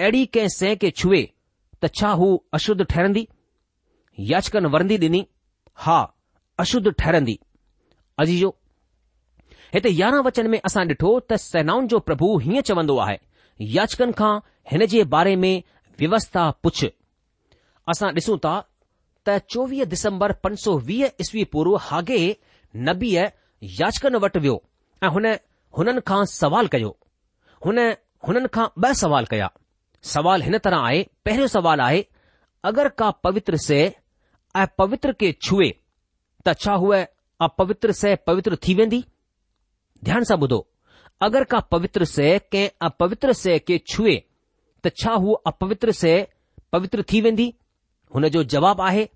अहिड़ी 0.00 0.26
कंहिं 0.34 0.48
सै 0.56 0.74
खे 0.82 0.90
छुहे 1.00 1.22
त 1.84 1.88
छा 2.00 2.10
हू 2.20 2.28
अशुद्ध 2.58 2.82
ठहरंदी 2.92 3.26
याचकनि 4.32 4.68
वरंदी 4.74 4.98
ॾिनी 5.06 5.22
हा 5.86 5.96
अशुद्ध 6.66 6.90
ठहरंदी 7.00 7.34
अजीजो 8.24 8.50
हिते 9.74 9.90
यारहं 10.02 10.22
वचन 10.28 10.50
में 10.52 10.58
असां 10.70 10.84
ॾिठो 10.94 11.10
त 11.30 11.36
सेनाउनि 11.46 11.88
जो 11.94 11.98
प्रभु 12.10 12.30
हीअं 12.46 12.62
चवंदो 12.70 12.96
आहे 13.06 13.16
याचकनि 13.78 14.16
खां 14.22 14.32
हिन 14.74 14.86
जे 14.94 15.02
बारे 15.16 15.34
में 15.46 15.62
व्यवस्था 16.02 16.46
पुछ 16.62 16.84
असां 17.94 18.12
ॾिसूं 18.20 18.38
था 18.46 18.54
त 19.26 19.38
चोवीह 19.54 19.84
दिसंबर 19.98 20.36
पंज 20.46 20.62
सौ 20.68 20.76
वीह 20.92 21.26
ईस्वी 21.26 21.44
पूर्व 21.56 21.76
हागे 21.90 22.22
नबीअ 22.92 23.26
याचकनि 23.82 24.24
वटि 24.26 24.44
वियो 24.46 24.56
ऐं 25.04 25.08
हुन 25.14 25.26
हुननि 25.78 26.00
खां 26.08 26.24
सवाल 26.32 26.66
कयो 26.74 26.88
हुन 27.66 27.78
हुननि 28.28 28.48
खां 28.54 28.66
ॿ 28.88 28.92
सवाल 29.00 29.24
कया 29.32 29.48
सवाल 30.12 30.42
हिन 30.42 30.58
तरह 30.66 30.86
आहे 30.88 31.02
पहिरियों 31.24 31.48
सवाल 31.54 31.80
आहे 31.86 32.00
अगरि 32.70 32.90
का 32.98 33.10
पवित्र 33.26 33.56
से 33.66 33.78
ऐं 34.60 34.66
पवित्र 34.78 35.12
खे 35.20 35.30
छुए 35.46 35.68
त 36.46 36.54
छा 36.60 36.72
हूअ 36.84 37.00
अपवित्र 37.46 37.92
से 38.00 38.14
पवित्र 38.26 38.56
थी 38.68 38.74
वेंदी 38.80 39.04
ध्यान 40.04 40.24
सां 40.30 40.38
ॿुधो 40.46 40.66
अगरि 41.28 41.44
का 41.50 41.60
पवित्र 41.74 42.04
से 42.14 42.28
कंहिं 42.52 42.68
अपवित्र 42.88 43.32
से 43.44 43.58
खे 43.68 43.78
छुए 43.92 44.16
त 44.84 44.92
छा 45.02 45.12
हू 45.24 45.32
अपवित्र 45.52 45.92
से 46.02 46.14
पवित्र 46.72 47.02
थी 47.12 47.20
वेंदी 47.28 47.52
हुन 48.14 48.28
जो 48.36 48.42
जवाबु 48.56 48.82
आहे 48.82 49.08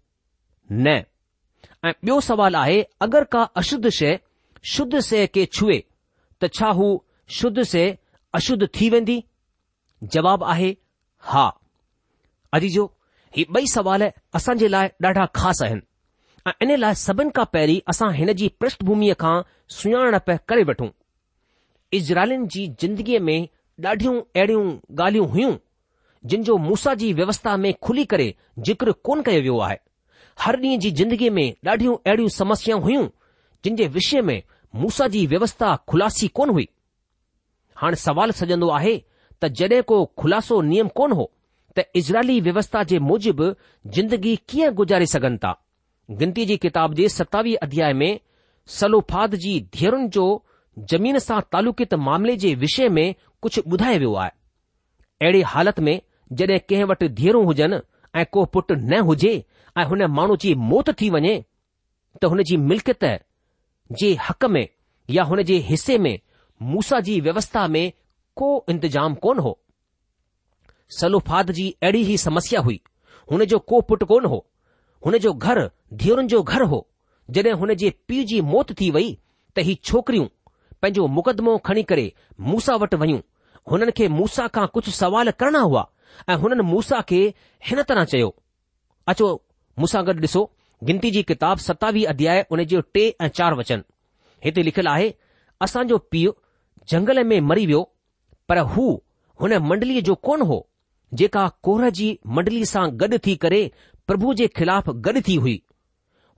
न 0.73 0.87
ऐं 0.97 1.91
ॿियो 2.07 2.21
सवाल 2.31 2.57
आहे 2.57 2.83
अगरि 3.09 3.25
का 3.33 3.43
अशुद्ध 3.63 3.89
शइ 4.01 4.19
शुद्ध 4.69 5.01
से 5.01 5.27
के 5.27 5.45
छुए 5.55 5.83
त 6.43 6.49
छा 6.55 6.69
हू 6.79 6.87
शुद्ध 7.39 7.63
से 7.63 7.85
अशुद्ध 8.35 8.69
थी 8.81 8.89
वेंदी 8.91 9.23
जवाब 10.13 10.45
आहे 10.45 10.77
हा 11.31 11.47
अजीजो 12.55 12.85
ही 13.37 13.47
बई 13.53 13.67
सवाल 13.73 14.11
जे 14.59 14.69
लाइ 14.69 14.89
ॾाढा 15.07 15.25
ख़ासि 15.37 15.65
आहिनि 15.65 15.85
ऐं 16.51 16.73
इन 16.73 16.77
लाइ 16.79 16.95
सभिनि 17.05 17.31
खां 17.37 17.45
पहिरीं 17.53 17.81
असां 17.91 18.13
हिन 18.15 18.33
जी 18.41 18.49
पृष्ठ 18.61 18.83
भूमीअ 18.85 19.15
खां 19.21 19.35
सुञाणप 19.79 20.31
करे 20.49 20.63
वठूं 20.71 20.89
इज़राइलिन 21.99 22.47
जी 22.55 22.67
जिंदगीअ 22.81 23.21
में 23.23 23.49
ॾाढियूं 23.87 24.15
अहिड़ियूं 24.21 24.65
ॻाल्हियूं 25.05 25.29
हुयूं 25.31 25.55
जिन 26.31 26.43
जो 26.45 26.57
मूसा 26.69 26.95
जी 27.01 27.13
व्यवस्था 27.21 27.57
में 27.57 27.73
खुली 27.85 28.05
करे 28.13 28.35
जिक्र 28.69 28.93
कोन 29.09 29.23
कयो 29.23 29.41
वियो 29.43 29.59
आहे 29.69 29.77
हर 30.43 30.57
डींहं 30.61 30.79
जी 30.81 30.91
जिंदगीअ 31.03 31.31
में 31.39 31.47
ॾाढियूं 31.67 31.97
अहिड़ियूं 32.07 32.29
समस्याऊं 32.41 32.83
हुयूं 32.83 33.07
जिन 33.65 33.77
जे 33.77 33.87
विषय 33.97 34.21
में 34.23 34.43
मूसा 34.81 35.07
जी 35.15 35.27
व्यवस्था 35.27 35.75
ख़ुलासी 35.91 36.29
कोन 36.39 36.51
हुई 36.51 36.69
हाणे 37.77 37.97
सवाल 37.97 38.31
सॼंदो 38.41 38.69
आहे 38.79 38.95
त 39.43 39.47
जड॒ 39.61 39.81
को 39.91 40.05
ख़ुलासो 40.21 40.61
नियम 40.71 40.89
कोन 40.99 41.13
हो 41.19 41.31
त 41.79 41.85
इज़राइली 41.97 42.41
व्यवस्था 42.47 42.83
जे 42.93 42.99
मूजिब 43.09 43.43
जिंदगी 43.97 44.35
कीअं 44.49 44.73
गुज़ारे 44.81 45.07
सघनि 45.15 45.37
था 45.45 45.53
गिनती 46.23 46.45
जी 46.47 46.57
किताब 46.65 46.95
जे 46.95 47.09
सतावीह 47.09 47.59
अध्याय 47.63 47.93
में 48.03 48.19
सलोफाद 48.79 49.35
जी 49.45 49.61
धीअरुनि 49.75 50.09
जो 50.17 50.27
ज़मीन 50.93 51.19
सां 51.19 51.41
तालुकित 51.53 51.95
मामले 52.09 52.37
जे 52.45 52.55
विषय 52.65 52.89
में 52.97 53.15
कुझु 53.43 53.63
ॿुधायो 53.73 53.99
वियो 53.99 54.15
आहे 54.23 54.31
अहिड़ी 55.25 55.41
हालति 55.53 55.83
में 55.87 56.01
जड॒हिं 56.39 56.59
कंहिं 56.69 56.85
वटि 56.91 57.09
धीअरूं 57.21 57.45
हुजनि 57.47 57.81
ऐं 58.21 58.25
को 58.33 58.45
पुटु 58.57 58.75
न 58.93 58.99
हुजे 59.11 59.33
ऐं 59.79 59.85
हुन 59.93 60.03
माण्हू 60.19 60.37
जी 60.45 60.55
मौत 60.73 60.91
थी 61.01 61.11
वञे 61.17 61.35
त 62.23 62.25
हुन 62.35 62.43
जी 62.51 62.57
मिल्कियत 62.73 63.05
जे 63.99 64.13
हक़ 64.29 64.45
में 64.47 64.67
या 65.11 65.23
हुन 65.31 65.43
जे 65.43 65.57
हिसे 65.69 65.97
में 65.99 66.19
मूसा 66.63 67.01
जी 67.09 67.21
व्यवस्था 67.21 67.67
में 67.77 67.93
को 68.37 68.51
इंतिजाम 68.71 69.15
कोन 69.25 69.39
हो 69.47 69.59
सलूफ़ाद 70.99 71.51
जी 71.59 71.69
अहिड़ी 71.83 72.03
ही 72.05 72.17
समस्या 72.19 72.61
हुई 72.61 72.81
हुन 73.33 73.45
जो 73.53 73.59
को 73.73 73.81
पुट 73.89 74.05
कोन 74.13 74.25
हो 74.25 74.47
हुन 75.07 75.17
जो 75.19 75.33
घर, 75.35 75.71
धीअरुनि 75.95 76.29
जो 76.29 76.43
घरु 76.43 76.67
हो 76.69 76.87
जॾहिं 77.31 77.53
हुन 77.61 77.75
जे 77.83 77.91
पीउ 78.09 78.23
जी 78.33 78.41
मौति 78.53 78.75
थी 78.81 78.91
वई 78.91 79.13
त 79.57 79.59
ही 79.67 79.75
छोकरियूं 79.85 80.27
पंहिंजो 80.83 81.07
मुक़दमो 81.19 81.57
खणी 81.67 81.83
करे 81.93 82.13
मूसां 82.49 82.79
वटि 82.79 82.97
वञूं 83.03 83.21
हुननि 83.71 83.93
खे 84.01 84.09
मूसा 84.21 84.47
खां 84.57 84.67
कुझु 84.75 84.91
सुवाल 84.99 85.31
करणा 85.43 85.59
हुआ 85.69 85.87
ऐं 86.29 86.37
हुननि 86.45 86.63
मूसा 86.73 87.01
खे 87.09 87.23
हिन 87.69 87.83
तरह 87.91 88.05
चयो 88.13 88.35
अचो 89.15 89.31
मूसां 89.81 90.05
गॾु 90.07 90.15
ॾिसो 90.23 90.45
गिनती 90.87 91.11
जी 91.11 91.23
किताब 91.29 91.59
सतावीह 91.59 92.09
अध्याय 92.09 92.41
हुन 92.51 92.63
जो 92.69 92.81
टे 92.95 93.03
ऐं 93.23 93.27
चार 93.39 93.55
वचन 93.55 93.83
हिते 94.45 94.65
लिखियलु 94.65 94.91
आहे 94.91 95.11
असांजो 95.63 95.97
पीउ 96.11 96.31
जंगल 96.91 97.23
में 97.29 97.39
मरी 97.49 97.67
वियो 97.67 97.83
पर 98.49 98.59
हू 98.75 98.87
हुन 99.41 99.55
मंडलीअ 99.71 100.03
जो 100.05 100.15
कोन 100.29 100.43
हो 100.51 100.59
जेका 101.21 101.47
कोर 101.65 101.89
जी 101.99 102.09
मंडली 102.37 102.65
सां 102.73 102.87
गॾु 103.01 103.19
थी 103.27 103.35
करे 103.45 103.61
प्रभु 104.07 104.33
जे 104.41 104.47
ख़िलाफ़ 104.59 104.91
गॾु 105.09 105.21
थी 105.29 105.35
हुई 105.47 105.61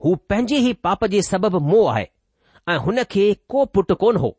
हू 0.05 0.15
पंहिंजे 0.29 0.57
ही 0.65 0.73
पाप 0.87 1.05
जे 1.15 1.21
सबबि 1.31 1.63
मोह 1.71 1.91
आहे 1.93 2.05
ऐं 2.73 2.77
हुन 2.87 3.03
खे 3.15 3.25
को 3.53 3.65
पुट 3.75 3.91
कोन 4.03 4.17
हो 4.25 4.35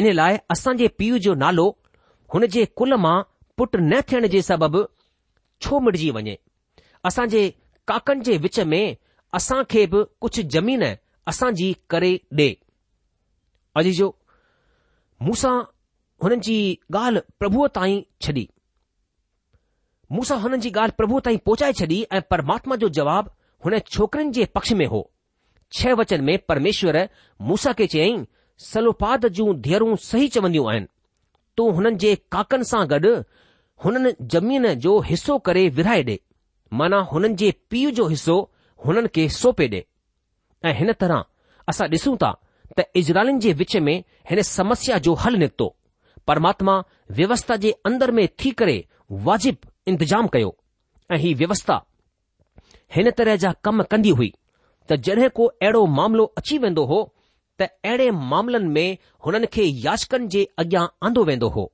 इन 0.00 0.12
लाइ 0.20 0.38
असां 0.56 0.76
जे 0.82 0.88
पीउ 1.00 1.18
जो 1.28 1.34
नालो 1.44 1.68
हुन 2.34 2.46
जे 2.58 2.64
कुल 2.82 2.94
मां 3.06 3.16
पुट 3.58 3.76
न 3.76 4.00
थियण 4.10 4.26
जे 4.36 4.42
सबबि 4.52 4.84
छो 5.66 5.80
मिटजी 5.88 6.10
वञे 6.18 6.38
असां 7.10 7.26
जे 7.36 7.44
काकनि 7.94 8.24
जे 8.30 8.36
विच 8.48 8.60
में 8.74 8.84
असां 9.38 9.62
खे 9.72 9.82
बि 9.92 9.98
कुझु 10.22 10.42
ज़मीन 10.54 10.82
असांजी 11.32 11.68
करे 11.90 12.12
ॾे 12.38 12.48
अॼ 13.76 13.82
जो 13.98 14.08
मूसां 15.26 15.58
हुननि 16.22 16.38
जी 16.46 16.56
ॻाल्हि 16.94 17.20
प्रभुअ 17.42 17.66
ताईं 17.74 18.00
छॾी 18.26 18.44
मूंसा 20.14 20.34
हुननि 20.44 20.58
जी 20.64 20.70
ॻाल्हि 20.74 20.96
प्रभुअ 21.00 21.20
ताईं 21.24 21.38
पहुचाए 21.46 21.72
छॾी 21.80 22.00
ऐं 22.12 22.20
परमात्मा 22.30 22.76
जो 22.84 22.88
जवाबु 22.98 23.30
हुन 23.64 23.78
छोकिरनि 23.96 24.32
जे 24.38 24.44
पक्ष 24.54 24.72
में 24.80 24.86
हो 24.94 25.00
छह 25.78 25.92
वचन 26.00 26.24
में 26.28 26.34
परमेश्वर 26.48 26.98
मूसा 27.50 27.72
खे 27.80 27.86
चयई 27.94 28.16
सलोपाद 28.70 29.26
जूं 29.38 29.48
धीअरूं 29.66 29.94
सही 30.10 30.28
चवंदियूं 30.38 30.68
आहिनि 30.70 30.86
तूं 31.56 31.72
हुननि 31.74 31.96
जे 32.06 32.14
काकनि 32.36 32.64
सां 32.72 32.86
गॾु 32.94 33.14
हुननि 33.84 34.12
ज़मीन 34.34 34.72
जो 34.86 34.98
हिसो 35.12 35.38
करे 35.50 35.68
विधाए 35.78 36.02
ॾे 36.14 36.16
माना 36.82 36.98
हुननि 37.12 37.34
जे 37.44 37.52
पीउ 37.70 37.90
जो 38.00 38.06
हिसो 38.16 38.38
हुननि 38.86 39.08
खे 39.14 39.28
सौपे 39.28 39.66
ॾे 39.72 39.80
ऐं 40.68 40.72
हिन 40.78 40.92
तरह 41.00 41.24
असां 41.70 41.88
ॾिसूं 41.94 42.16
था 42.22 42.30
त 42.78 42.84
इज़राइलिन 43.00 43.38
जे 43.44 43.52
विच 43.60 43.76
में 43.86 43.96
हिन 44.30 44.42
समस्या 44.50 44.98
जो 45.06 45.14
हल 45.24 45.34
निकितो 45.42 45.66
परमात्मा 46.26 46.74
व्यवस्था 47.18 47.56
जे 47.64 47.70
अंदर 47.88 48.10
में 48.18 48.26
थी 48.42 48.50
करे 48.60 48.76
वाजिब 49.28 49.56
इंतजाम 49.92 50.26
कयो 50.34 50.54
ऐं 51.12 51.18
ही 51.24 51.32
व्यवस्था 51.40 51.80
हिन 52.96 53.10
तरह 53.18 53.36
जा 53.44 53.52
कम 53.64 53.82
कंदी 53.90 54.10
हुई 54.20 54.32
त 54.88 54.96
जॾहिं 55.08 55.28
को 55.38 55.46
अहिड़ो 55.50 55.84
मामिलो 55.98 56.24
अची 56.38 56.58
वेंदो 56.64 56.84
हो 56.92 57.00
त 57.60 57.68
अहिड़े 57.68 58.10
मामलनि 58.32 58.68
में 58.76 58.96
हुननि 59.26 59.46
खे 59.56 59.64
याचकनि 59.86 60.26
जे 60.34 60.44
अॻियां 60.64 60.86
आंदो 61.06 61.24
वेंदो 61.30 61.48
हो 61.56 61.70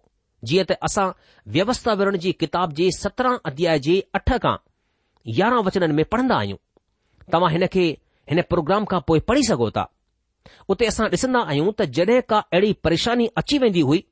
जीअं 0.49 0.65
त 0.71 0.79
असां 0.89 1.09
व्यवस्था 1.57 1.93
विरण 2.01 2.17
जी 2.25 2.33
किताब 2.45 2.73
जे 2.81 2.91
सत्रहं 3.01 3.39
अध्याय 3.53 3.79
जे 3.89 3.97
अठ 4.21 4.33
खां 4.47 4.57
यारहं 5.41 5.63
वचननि 5.71 5.95
में 6.01 6.05
पढ़ंदा 6.15 6.37
आहियूं 6.45 6.59
तव्हां 7.33 7.53
हिन 7.53 7.67
खे 7.75 7.87
हिन 8.31 8.43
प्रोग्राम 8.51 8.85
खां 8.91 9.01
पोइ 9.07 9.21
पढ़ी 9.29 9.43
सघो 9.49 9.71
था 9.77 9.85
उते 10.73 10.87
असां 10.93 11.07
ॾिसंदा 11.17 11.41
आहियूं 11.51 11.73
त 11.79 11.83
जॾहिं 11.99 12.21
का 12.31 12.39
अहिड़ी 12.55 12.73
परेशानी 12.87 13.27
अची 13.43 13.59
वेंदी 13.65 13.81
हुई 13.91 14.03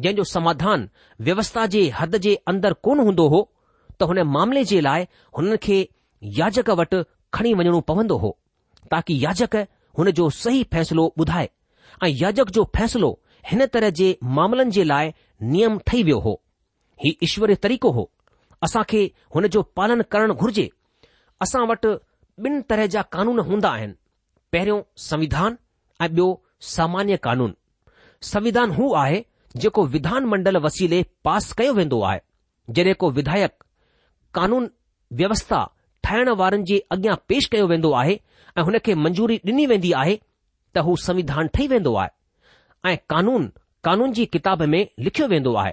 जंहिंजो 0.00 0.24
समाधान 0.32 0.88
व्यवस्था 1.28 1.66
जे 1.74 1.82
हद 2.00 2.16
जे 2.26 2.34
अंदरि 2.52 2.74
कोन 2.88 3.00
हूंदो 3.06 3.26
हो 3.34 3.40
त 4.00 4.08
हुन 4.10 4.20
मामले 4.36 4.64
जे 4.72 4.80
लाइ 4.88 5.06
हुननि 5.38 5.56
खे 5.66 5.78
याजक 6.38 6.70
वटि 6.82 7.02
खणी 7.36 7.54
वञणो 7.60 7.80
पवंदो 7.90 8.16
हो 8.24 8.36
ताकी 8.90 9.18
याजक 9.24 9.56
हुन 9.98 10.10
जो 10.20 10.28
सही 10.42 10.62
फ़ैसिलो 10.72 11.04
ॿुधाए 11.20 11.48
ऐं 12.04 12.10
याजक 12.22 12.50
जो 12.58 12.64
फ़ैसिलो 12.76 13.10
हिन 13.50 13.66
तरह 13.74 13.90
जे 13.98 14.08
मामलनि 14.38 14.70
जे 14.76 14.84
लाइ 14.84 15.12
नियम 15.54 15.78
ठही 15.86 16.02
वियो 16.08 16.18
हो 16.26 16.32
ही 17.04 17.16
ईश्वर 17.26 17.54
तरीक़ो 17.66 17.90
हो 17.98 18.10
असां 18.68 18.82
खे 18.90 19.02
हुन 19.34 19.46
जो 19.56 19.62
पालन 19.80 20.02
करणु 20.14 20.34
घुर्जे 20.44 20.68
असां 21.46 21.66
वटि 21.68 21.92
ॿिन 22.44 22.60
तरह 22.70 22.86
जा 22.94 23.02
कानून 23.12 23.38
हूंदा 23.48 23.68
आहिनि 23.70 23.92
पहिरियों 24.52 24.80
संविधान 25.08 25.56
ऐं 26.02 26.08
ॿियो 26.08 26.26
सामान्य 26.74 27.16
कानून 27.22 27.54
संविधान 28.30 28.70
हू 28.76 28.90
आहे 29.02 29.20
जेको 29.60 29.84
विधान 29.94 30.24
मंडल 30.32 30.56
वसीले 30.64 31.02
पास 31.24 31.52
कयो 31.58 31.72
वेंदो 31.74 32.00
आहे 32.10 32.18
जॾहिं 32.74 32.94
को 33.00 33.10
विधायक 33.18 33.62
कानून 34.34 34.68
व्यवस्था 35.20 35.64
ठाहिण 36.04 36.28
वारनि 36.42 36.62
जे 36.66 36.78
अॻियां 36.94 37.16
पेश 37.28 37.46
कयो 37.52 37.66
वेंदो 37.68 37.90
आहे 38.02 38.16
ऐं 38.58 38.62
हुन 38.64 38.78
खे 38.84 38.94
मंजूरी 39.06 39.38
ॾिनी 39.44 39.66
वेंदी 39.72 39.92
आहे 40.02 40.16
त 40.74 40.78
हू 40.86 40.96
संविधान 41.06 41.46
ठही 41.54 41.66
वेंदो 41.74 41.94
आहे 42.02 42.88
ऐं 42.92 42.96
कानून 43.10 43.50
कानून 43.84 44.12
जी 44.12 44.24
किताब 44.34 44.62
में 44.74 44.84
लिखियो 45.04 45.28
वेंदो 45.28 45.54
आहे 45.64 45.72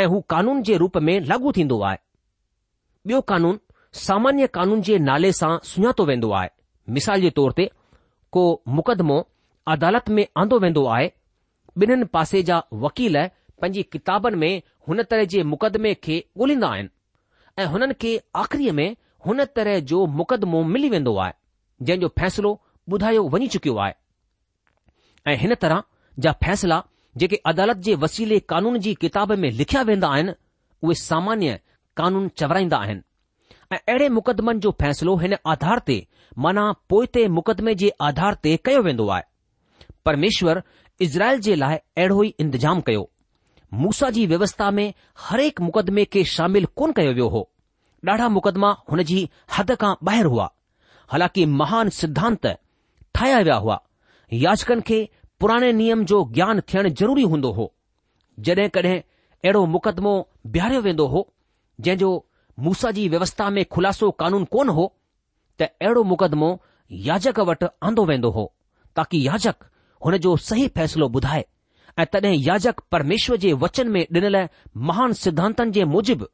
ऐं 0.00 0.06
हू 0.10 0.20
कानून 0.34 0.62
जे 0.68 0.76
रूप 0.84 0.96
में 1.08 1.18
लागू 1.32 1.52
थींदो 1.56 1.80
आहे 1.88 1.96
ॿियो 3.08 3.20
कानून 3.28 3.58
सामान्य 3.94 4.46
कानून 4.54 4.80
जे 4.86 4.96
नाले 5.08 5.30
सां 5.38 5.52
सुञातो 5.70 6.04
वेंदो 6.04 6.30
आहे 6.38 6.48
मिसाल 6.94 7.20
जे 7.24 7.30
तौर 7.36 7.52
ते 7.58 7.66
को 8.34 8.42
मुक़दमो 8.78 9.18
अदालत 9.74 10.08
में 10.16 10.24
आंदो 10.42 10.58
वेंदो 10.64 10.84
आहे 10.94 11.06
ॿिन्हिनि 11.82 12.04
पासे 12.14 12.42
जा 12.48 12.56
वकील 12.84 13.16
पंहिंजी 13.60 13.82
किताबनि 13.94 14.36
में 14.38 14.62
हुन 14.88 15.02
तरह 15.10 15.24
जे 15.34 15.42
मुक़दमे 15.52 15.94
खे 16.06 16.18
ॻोल्हींदा 16.40 16.68
आहिनि 16.74 16.88
ऐं 17.62 17.66
हुननि 17.74 17.94
खे 18.02 18.12
आख़िरीअ 18.42 18.72
में 18.80 18.88
हुन 19.26 19.44
तरह 19.56 19.78
जो 19.92 20.04
मुक़दमो 20.20 20.62
मिली 20.74 20.88
वेंदो 20.96 21.14
आहे 21.26 21.32
जंहिं 21.86 22.00
जो 22.00 22.08
फ़ैसिलो 22.18 22.52
ॿुधायो 22.92 23.22
वञी 23.36 23.48
चुकियो 23.56 23.76
आहे 23.86 23.94
ऐं 25.32 25.36
हिन 25.42 25.54
तरह 25.66 25.82
जा 26.26 26.32
फ़ैसिला 26.44 26.82
जेके 27.22 27.40
अदालत 27.54 27.76
जे 27.86 27.94
वसीले 28.04 28.38
कानून 28.54 28.78
जी 28.84 28.94
किताब 29.06 29.32
में 29.44 29.50
लिखिया 29.62 29.82
वेंदा 29.92 30.08
आहिनि 30.16 30.34
उहे 30.82 30.94
सामान्य 31.08 31.58
कानून 31.96 32.28
चवराईंदा 32.42 32.76
आहिनि 32.86 33.02
ऐं 33.74 33.80
अहिड़े 33.88 34.08
मुक़दमनि 34.08 34.58
जो 34.64 34.70
फ़ैसिलो 34.80 35.16
हिन 35.18 35.34
आधार 35.52 35.78
ते 35.86 35.96
माना 36.44 36.70
पोएं 36.88 37.06
ते 37.14 37.26
मुक़दमे 37.38 37.74
जे 37.82 37.90
आधार 38.08 38.34
ते 38.42 38.56
कयो 38.66 38.82
वेंदो 38.82 39.06
आहे 39.14 39.22
परमेश्वर 40.06 40.62
इज़राइल 41.06 41.40
जे 41.46 41.54
लाइ 41.62 41.76
अहिड़ो 41.76 42.22
ई 42.24 42.34
इंतजाम 42.40 42.80
कयो 42.88 43.08
मूसा 43.82 44.10
जी 44.16 44.26
व्यवस्था 44.32 44.70
में 44.70 44.92
हर 45.28 45.40
हिकु 45.40 45.64
मुक़दमे 45.64 46.04
खे 46.12 46.24
शामिल 46.32 46.64
कोन 46.78 46.92
कयो 47.00 47.12
वियो 47.18 47.28
हो 47.34 47.48
ॾाढा 48.10 48.28
मुक़दमा 48.28 48.70
हुन 48.90 49.02
जी 49.08 49.20
हद 49.56 49.70
खां 49.80 49.92
ॿाहिरि 50.08 50.28
हुआ 50.34 50.48
हालांकि 51.10 51.44
महान 51.60 51.88
सिद्धांत 52.00 52.46
ठाहिया 53.14 53.38
विया 53.46 53.54
हुआ 53.64 53.78
याचकनि 54.44 54.80
खे 54.90 54.98
पुराणे 55.40 55.72
नियम 55.80 56.04
जो 56.12 56.18
ज्ञान 56.34 56.60
थियण 56.72 56.88
ज़रूरी 57.02 57.22
हूंदो 57.32 57.50
हो 57.60 57.66
जॾहिं 58.48 58.68
कॾहिं 58.76 58.98
अहिड़ो 59.00 59.64
मुक़दमो 59.76 60.12
बीहारियो 60.56 60.80
वेंदो 60.88 61.06
हो 61.16 61.26
मूसा 62.62 62.90
जी 62.96 63.08
व्यवस्था 63.08 63.48
में 63.50 63.64
खुलासो 63.72 64.10
कानून 64.20 64.44
कोन 64.54 64.68
हो 64.78 64.92
त 65.60 65.62
अहिड़ो 65.62 66.02
मुक़दमो 66.10 66.50
याजक 67.06 67.38
वटि 67.48 67.66
आंदो 67.88 68.04
वेंदो 68.06 68.30
हो 68.36 68.52
ताकी 68.96 69.26
याजक 69.26 69.64
हुन 70.04 70.16
जो 70.24 70.36
सही 70.48 70.66
फ़ैसिलो 70.76 71.08
ॿुधाए 71.16 71.44
ऐं 71.98 72.04
तॾहिं 72.12 72.34
याजक 72.48 72.80
परमेश्वर 72.92 73.36
जे 73.44 73.52
वचन 73.64 73.88
में 73.92 74.04
डि॒नल 74.12 74.36
महान 74.86 75.12
सिद्धांतनि 75.22 75.70
जे 75.72 75.84
मुजिबि 75.94 76.26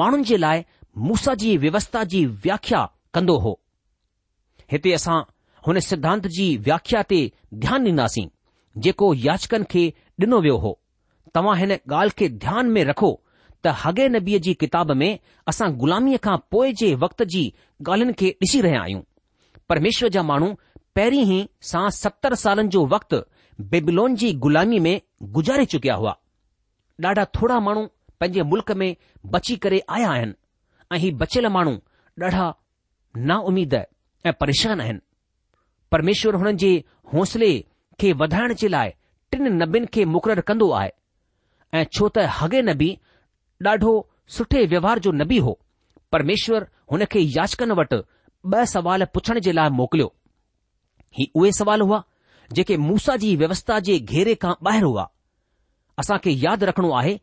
माण्हुनि 0.00 0.24
जे 0.30 0.36
लाइ 0.36 0.64
मूसा 1.08 1.34
जी 1.42 1.56
व्यवस्था 1.64 2.02
जी 2.12 2.24
व्याख्या 2.44 2.84
कंदो 3.14 3.36
हो 3.44 3.58
हिते 4.72 4.92
असां 4.92 5.20
हुन 5.66 5.78
सिद्धांत 5.90 6.26
जी 6.36 6.46
व्याख्या 6.66 7.02
ते 7.10 7.20
ध्यानु 7.64 7.84
ॾींदासीं 7.90 8.26
जेको 8.84 9.12
याचकनि 9.28 9.64
खे 9.70 9.86
ॾिनो 10.22 10.40
वियो 10.42 10.56
हो 10.64 10.78
तव्हां 11.34 11.56
हिन 11.58 11.72
ॻाल्हि 11.76 12.16
खे 12.18 12.28
ध्यान 12.44 12.66
में 12.76 12.84
रखो 12.90 13.10
त 13.66 13.72
हगे 13.84 14.04
नबीअ 14.14 14.38
जी 14.46 14.52
किताब 14.62 14.90
में 15.00 15.08
असां 15.52 15.68
ग़ुलामीअ 15.78 16.18
खां 16.26 16.36
पोइ 16.54 16.72
जे 16.80 16.90
वक़्त 17.04 17.22
जी 17.32 17.42
ॻाल्हियुनि 17.88 18.12
खे 18.20 18.28
ॾिसी 18.44 18.60
रहिया 18.66 18.82
आहियूं 18.82 19.00
परमेश्वर 19.72 20.08
जा 20.16 20.22
माण्हू 20.30 20.50
पहिरीं 20.98 21.22
ई 21.38 21.48
सां 21.70 21.84
सतरि 21.98 22.36
सालनि 22.44 22.68
जो 22.76 22.84
वक़्तु 22.94 23.20
बेबिलोन 23.72 24.14
जी 24.22 24.30
ग़ुलामी 24.44 24.78
में 24.88 24.94
गुज़ारे 25.38 25.64
चुकिया 25.74 25.94
हुआ 26.02 26.14
ॾाढा 27.10 27.24
थोरा 27.38 27.58
माण्हू 27.68 27.84
पंहिंजे 28.20 28.42
मुल्क़ 28.52 28.72
में 28.82 28.96
बची 29.34 29.56
करे 29.64 29.82
आया 29.96 30.10
आहिनि 30.12 30.34
ऐं 30.94 30.98
हीउ 31.06 31.16
बचियल 31.24 31.46
माण्हू 31.56 31.74
ॾाढा 32.24 32.46
नाउमीद 33.32 33.74
ऐं 33.80 34.32
परेशान 34.42 34.80
आहिनि 34.86 35.04
परमेश्वर 35.96 36.34
हुननि 36.42 36.56
जे 36.64 36.72
हौसले 37.14 37.50
खे 38.00 38.12
वधाइण 38.22 38.54
जे 38.62 38.68
लाइ 38.76 38.90
टिन 39.32 39.52
नबियुनि 39.62 39.92
खे 39.94 40.04
मुक़ररु 40.14 40.42
कंदो 40.50 40.70
आहे 40.80 40.90
ऐं 41.78 41.84
छो 41.96 42.08
त 42.18 42.26
हगे 42.40 42.62
नबी 42.70 42.90
ॾाढो 43.66 43.92
सुठे 44.36 44.64
व्यवहार 44.66 44.98
जो 45.04 45.10
न 45.12 45.24
बि 45.28 45.38
हो 45.46 45.58
परमेश्वर 46.12 46.66
हुन 46.92 47.04
खे 47.12 47.20
याचकनि 47.36 47.74
वटि 47.78 47.98
ॿ 48.52 48.62
सवाल 48.72 49.04
पुछण 49.14 49.38
जे 49.44 49.52
लाइ 49.52 49.68
मोकिलियो 49.78 50.12
ही 51.18 51.30
उहे 51.34 51.50
सवाल 51.52 51.80
हुआ 51.80 52.02
जेके 52.58 52.76
मूसा 52.82 53.16
जी 53.22 53.34
व्यवस्था 53.40 53.78
जे 53.88 53.98
घेरे 53.98 54.34
खां 54.44 54.52
ॿाहिरि 54.66 54.84
हुआ 54.86 55.08
असां 56.00 56.18
खे 56.24 56.30
यादि 56.44 56.66
रखणो 56.70 56.90
आहे 56.98 57.16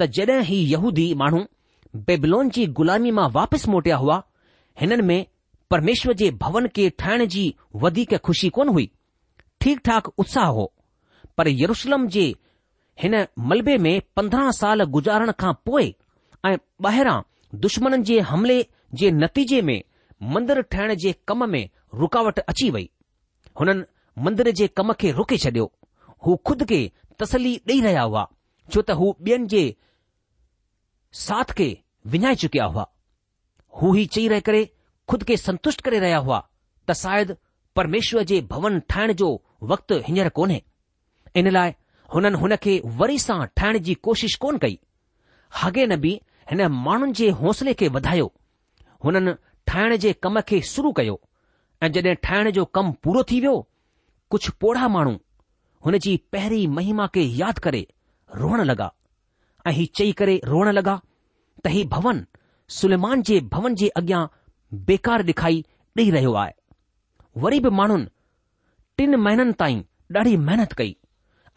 त 0.00 0.06
जॾहिं 0.16 0.42
ही 0.50 0.58
यहूदी 0.72 1.06
माण्हू 1.22 1.40
बेबलोन 2.10 2.50
जी 2.56 2.66
गुलामी 2.80 3.10
मां 3.20 3.28
वापसि 3.38 3.70
मोटिया 3.70 3.96
हुआ 4.02 4.20
हिननि 4.80 5.02
में 5.12 5.24
परमेश्वर 5.70 6.14
जे 6.22 6.30
भवन 6.44 6.66
खे 6.76 6.88
ठाहिण 6.98 7.24
जी 7.34 7.44
वधीक 7.86 8.14
खुशी 8.28 8.48
कोन 8.58 8.68
हुई 8.76 8.90
ठीक 9.60 9.80
ठाक 9.86 10.08
उत्साह 10.18 10.46
हो 10.58 10.72
पर 11.38 11.48
यरुशलम 11.62 12.06
जे 12.18 12.32
हिन 13.00 13.24
मलबे 13.48 13.76
में 13.78 14.00
पंद्रहं 14.16 14.50
साल 14.52 14.82
गुज़ारण 14.96 15.32
खां 15.40 15.52
पोइ 15.66 15.94
ऐं 16.46 16.56
ॿाहिरां 16.86 17.20
दुश्मन 17.60 18.02
जे 18.10 18.18
हमले 18.30 18.60
जे 19.00 19.10
नतीजे 19.24 19.60
में 19.68 19.80
मंदर 20.34 20.60
ठाहिण 20.70 20.94
जे 21.04 21.14
कम 21.28 21.48
में 21.50 21.68
रुकावट 22.00 22.38
अची 22.38 22.70
वई 22.70 22.88
हुननि 23.60 23.84
मंदर 24.24 24.50
जे 24.60 24.66
कम 24.80 24.92
खे 25.00 25.10
रोके 25.18 25.36
छडि॒यो 25.44 25.72
हू 26.26 26.36
खुद 26.46 26.64
खे 26.72 26.80
तसली 27.20 27.54
ॾेई 27.68 27.80
रहिया 27.80 28.02
हुआ 28.10 28.26
छो 28.72 28.82
त 28.82 28.96
हू 29.02 29.14
ॿियनि 29.20 29.46
जे 29.54 29.62
साथ 31.24 31.52
खे 31.58 31.68
विञाए 32.14 32.34
चुकिया 32.42 32.64
हुआ 32.74 32.86
हू 33.80 33.92
ही 33.94 34.04
चई 34.16 34.28
रहे 34.28 34.40
करे 34.50 34.62
खुद 35.08 35.22
खे 35.30 35.36
संतुष्ट 35.36 35.80
करे 35.88 35.98
रहिया 36.06 36.18
हुआ 36.26 36.40
त 36.88 36.92
शायदि 37.04 37.34
परमेश्वर 37.76 38.22
जे 38.32 38.40
भवन 38.50 38.78
ठाहिण 38.90 39.12
जो 39.22 39.30
वक़्तु 39.72 39.98
हींअर 40.08 40.28
कोन्हे 40.40 40.62
इन 41.36 41.48
लाइ 41.52 41.74
हुननि 42.14 42.38
हुन 42.40 42.54
खे 42.62 42.72
वरी 43.00 43.18
सां 43.18 43.38
ठाहिण 43.56 43.78
जी 43.86 43.94
कोशिश 44.06 44.34
कोन 44.44 44.56
कई 44.64 44.78
हगे 45.62 45.86
न 45.86 45.96
बि 46.04 46.12
हिन 46.50 46.66
माण्हुनि 46.86 47.12
जे 47.20 47.28
हौसले 47.40 47.74
खे 47.80 47.88
वधायो 47.96 48.26
हुननि 49.04 49.34
ठाहिण 49.68 49.96
जे 50.04 50.12
कम 50.22 50.40
खे 50.48 50.60
शुरू 50.72 50.92
कयो 51.00 51.20
ऐं 51.82 51.90
जॾहिं 51.92 52.14
ठाहिण 52.24 52.50
जो 52.58 52.64
कमु 52.78 52.92
पूरो 53.04 53.22
थी 53.30 53.40
वियो 53.40 53.54
कुझु 54.30 54.52
पोढ़ा 54.60 54.88
माण्हू 54.96 55.12
हुन 55.86 55.98
जी 56.06 56.16
पहिरीं 56.32 56.66
महिमा 56.78 57.06
खे 57.14 57.22
यादि 57.42 57.60
करे 57.66 57.86
रोअण 58.40 58.62
लॻा 58.70 58.90
ऐं 59.66 59.72
हीउ 59.78 59.86
चई 59.98 60.12
करे 60.20 60.40
रोअण 60.50 60.72
लॻा 60.78 60.96
त 61.64 61.68
ही 61.76 61.84
भवन 61.94 62.26
सुलेमान 62.80 63.22
जे 63.30 63.40
भवन 63.54 63.74
जे 63.82 63.88
अॻियां 64.00 64.20
बेकार 64.90 65.22
डे॒खाई 65.30 65.64
ॾेई 65.98 66.10
रहियो 66.16 66.32
आहे 66.42 66.52
वरी 67.44 67.60
बि 67.64 67.70
माण्हुनि 67.80 68.06
टिन 68.98 69.14
महीननि 69.26 69.52
ताईं 69.62 69.82
ॾाढी 70.20 70.36
महिनत 70.50 70.72
कई 70.80 70.94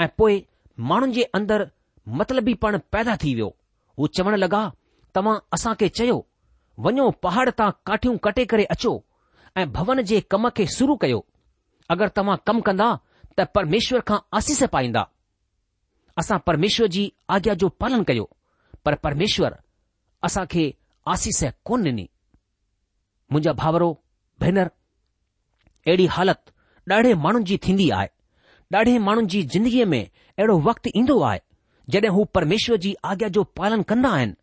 ऐं 0.02 0.08
पोइ 0.18 0.44
माण्हुनि 0.90 1.14
जे 1.14 1.24
अंदरि 1.38 1.66
मतिलबी 2.20 2.54
पण 2.64 2.78
पैदा 2.92 3.16
थी 3.24 3.34
वियो 3.36 3.48
हू 4.00 4.08
चवण 4.18 4.36
लॻा 4.38 4.62
तव्हां 5.16 5.38
असां 5.54 5.74
खे 5.80 5.90
चयो 6.00 6.18
वञो 6.86 7.10
पहाड़ 7.24 7.50
तां 7.60 7.70
काठियूं 7.86 8.18
कटे 8.26 8.46
करे 8.52 8.64
अचो 8.76 8.94
ऐं 9.58 9.72
भवन 9.72 10.02
जे 10.12 10.20
कम 10.32 10.50
खे 10.58 10.66
शुरू 10.78 10.96
कयो 11.04 11.24
अगरि 11.96 12.10
तव्हां 12.16 12.38
कमु 12.48 12.62
कंदा 12.70 12.88
त 13.38 13.46
परमेश्वर 13.56 14.00
खां 14.08 14.18
आसीस 14.38 14.64
पाईंदा 14.76 15.08
असां 16.22 16.40
परमेश्वर 16.48 16.88
जी 16.96 17.12
आज्ञा 17.36 17.54
जो 17.62 17.70
पालन 17.84 18.04
कयो 18.10 18.30
पर 18.86 18.96
परमेश्वर 19.06 19.60
असां 20.30 20.46
खे 20.56 20.66
आसीस 21.14 21.44
कोन 21.66 21.84
ॾिनी 21.88 22.08
मुंहिंजा 23.32 23.54
भाउरो 23.62 23.92
भेनर 24.42 24.70
अहिड़ी 25.88 26.06
हालति 26.18 26.52
ॾाढे 26.96 27.14
माण्हुनि 27.24 27.46
जी 27.50 27.58
थींदी 27.64 27.90
आहे 28.00 28.08
ॾाढे 28.76 28.98
माण्हुनि 29.00 29.28
जी 29.30 29.42
ज़िंदगीअ 29.54 29.86
में 29.86 30.00
अहिड़ो 30.04 30.58
वक़्तु 30.68 30.90
ईंदो 31.00 31.20
आहे 31.24 31.40
जॾहिं 31.94 32.10
हू 32.14 32.24
परमेश्वर 32.36 32.78
जी 32.86 32.94
आज्ञा 33.06 33.28
जो 33.38 33.44
पालन 33.58 33.82
कंदा 33.90 34.10
आहिनि 34.12 34.34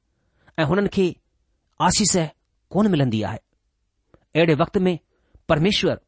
ऐं 0.58 0.64
हुननि 0.70 0.88
खे 0.96 1.06
आसीस 1.86 2.16
कोन 2.72 2.86
मिलंदी 2.90 3.22
आहे 3.30 3.38
अहिड़े 4.36 4.54
वक़्त 4.62 4.76
में 4.86 4.98
परमेश्वर 5.48 6.00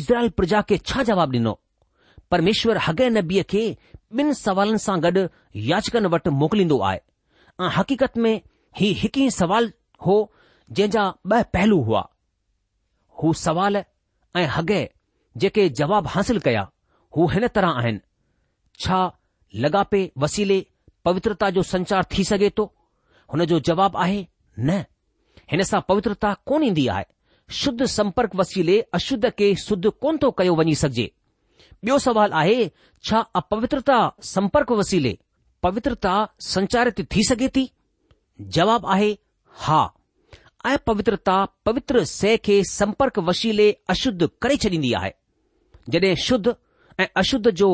इज़राइल 0.00 0.28
प्रजा 0.40 0.60
खे 0.68 0.78
छा 0.90 1.02
जवाबु 1.08 1.36
ॾिनो 1.38 1.54
परमेश्वर 2.30 2.78
हग 2.86 3.00
नबीअ 3.16 3.42
खे 3.52 3.64
ॿिनि 4.22 4.34
सवालनि 4.42 4.78
सां 4.86 4.96
गॾु 5.06 5.26
याचकनि 5.72 6.08
वटि 6.14 6.30
मोकिलींदो 6.42 6.78
आहे 6.90 7.00
ऐं 7.64 7.70
हक़ीक़त 7.78 8.18
में 8.24 8.34
ही 8.80 8.92
हिकु 9.02 9.20
ई 9.26 9.30
सवाल 9.40 9.72
हो 10.06 10.16
जंहिंजा 10.76 11.04
ब॒ 11.32 11.42
पहलू 11.56 11.80
हुआ 11.90 12.06
हू 13.22 13.32
सवाल 13.46 13.76
ऐं 13.76 14.46
हगै 14.56 14.82
जेके 15.44 15.68
जवाब 15.82 16.06
हासिल 16.16 16.38
कया 16.48 16.66
हू 17.16 17.26
हिन 17.32 17.46
तरह 17.56 17.70
आहिनि 17.80 18.00
छा 18.80 18.98
लॻापे 19.64 20.00
वसीले 20.24 20.64
पवित्रता 21.04 21.48
जो 21.56 21.62
संचार 21.62 22.04
थी 22.16 22.24
सघे 22.30 22.48
थो 22.58 22.64
हुन 23.32 23.44
जो 23.52 23.60
जवाबु 23.68 23.98
आहे 24.04 24.26
न 24.58 24.82
हिन 25.50 25.62
सां 25.68 25.80
पवित्रता 25.88 26.32
कोन 26.50 26.64
ईंदी 26.64 26.86
आहे 26.94 27.04
शुद्ध 27.60 27.84
संपर्क 27.98 28.34
वसीले 28.36 28.80
अशुद्ध 28.98 29.28
खे 29.38 29.54
शुद्ध 29.66 29.90
कोन 30.02 30.18
थो 30.22 30.30
कयो 30.38 30.54
वञी 30.60 30.74
सघिजे 30.82 31.06
बि॒यो 31.84 31.98
सुवालु 32.06 32.34
आहे 32.42 32.56
छा 33.08 33.18
अपवित्रता 33.40 33.98
संपर्क 34.32 34.72
वसीले 34.82 35.14
पवित्रता 35.62 36.14
संचारित 36.48 37.00
थी 37.14 37.24
सघे 37.28 37.48
थी 37.56 37.66
जवाबु 38.58 38.88
आहे 38.94 39.10
हा 39.66 39.80
ऐं 40.70 40.76
पवित्रता 40.86 41.36
पवित्र 41.66 42.04
सै 42.14 42.36
खे 42.48 42.62
संपर्क 42.72 43.18
वसीले 43.30 43.70
अशुद्ध 43.96 44.28
करे 44.42 44.56
छॾींदी 44.66 44.92
आहे 45.02 45.12
जड॒ 45.94 46.14
शुद्ध 46.28 46.54
ऐं 47.00 47.06
अशुद्ध 47.20 47.50
जो 47.50 47.68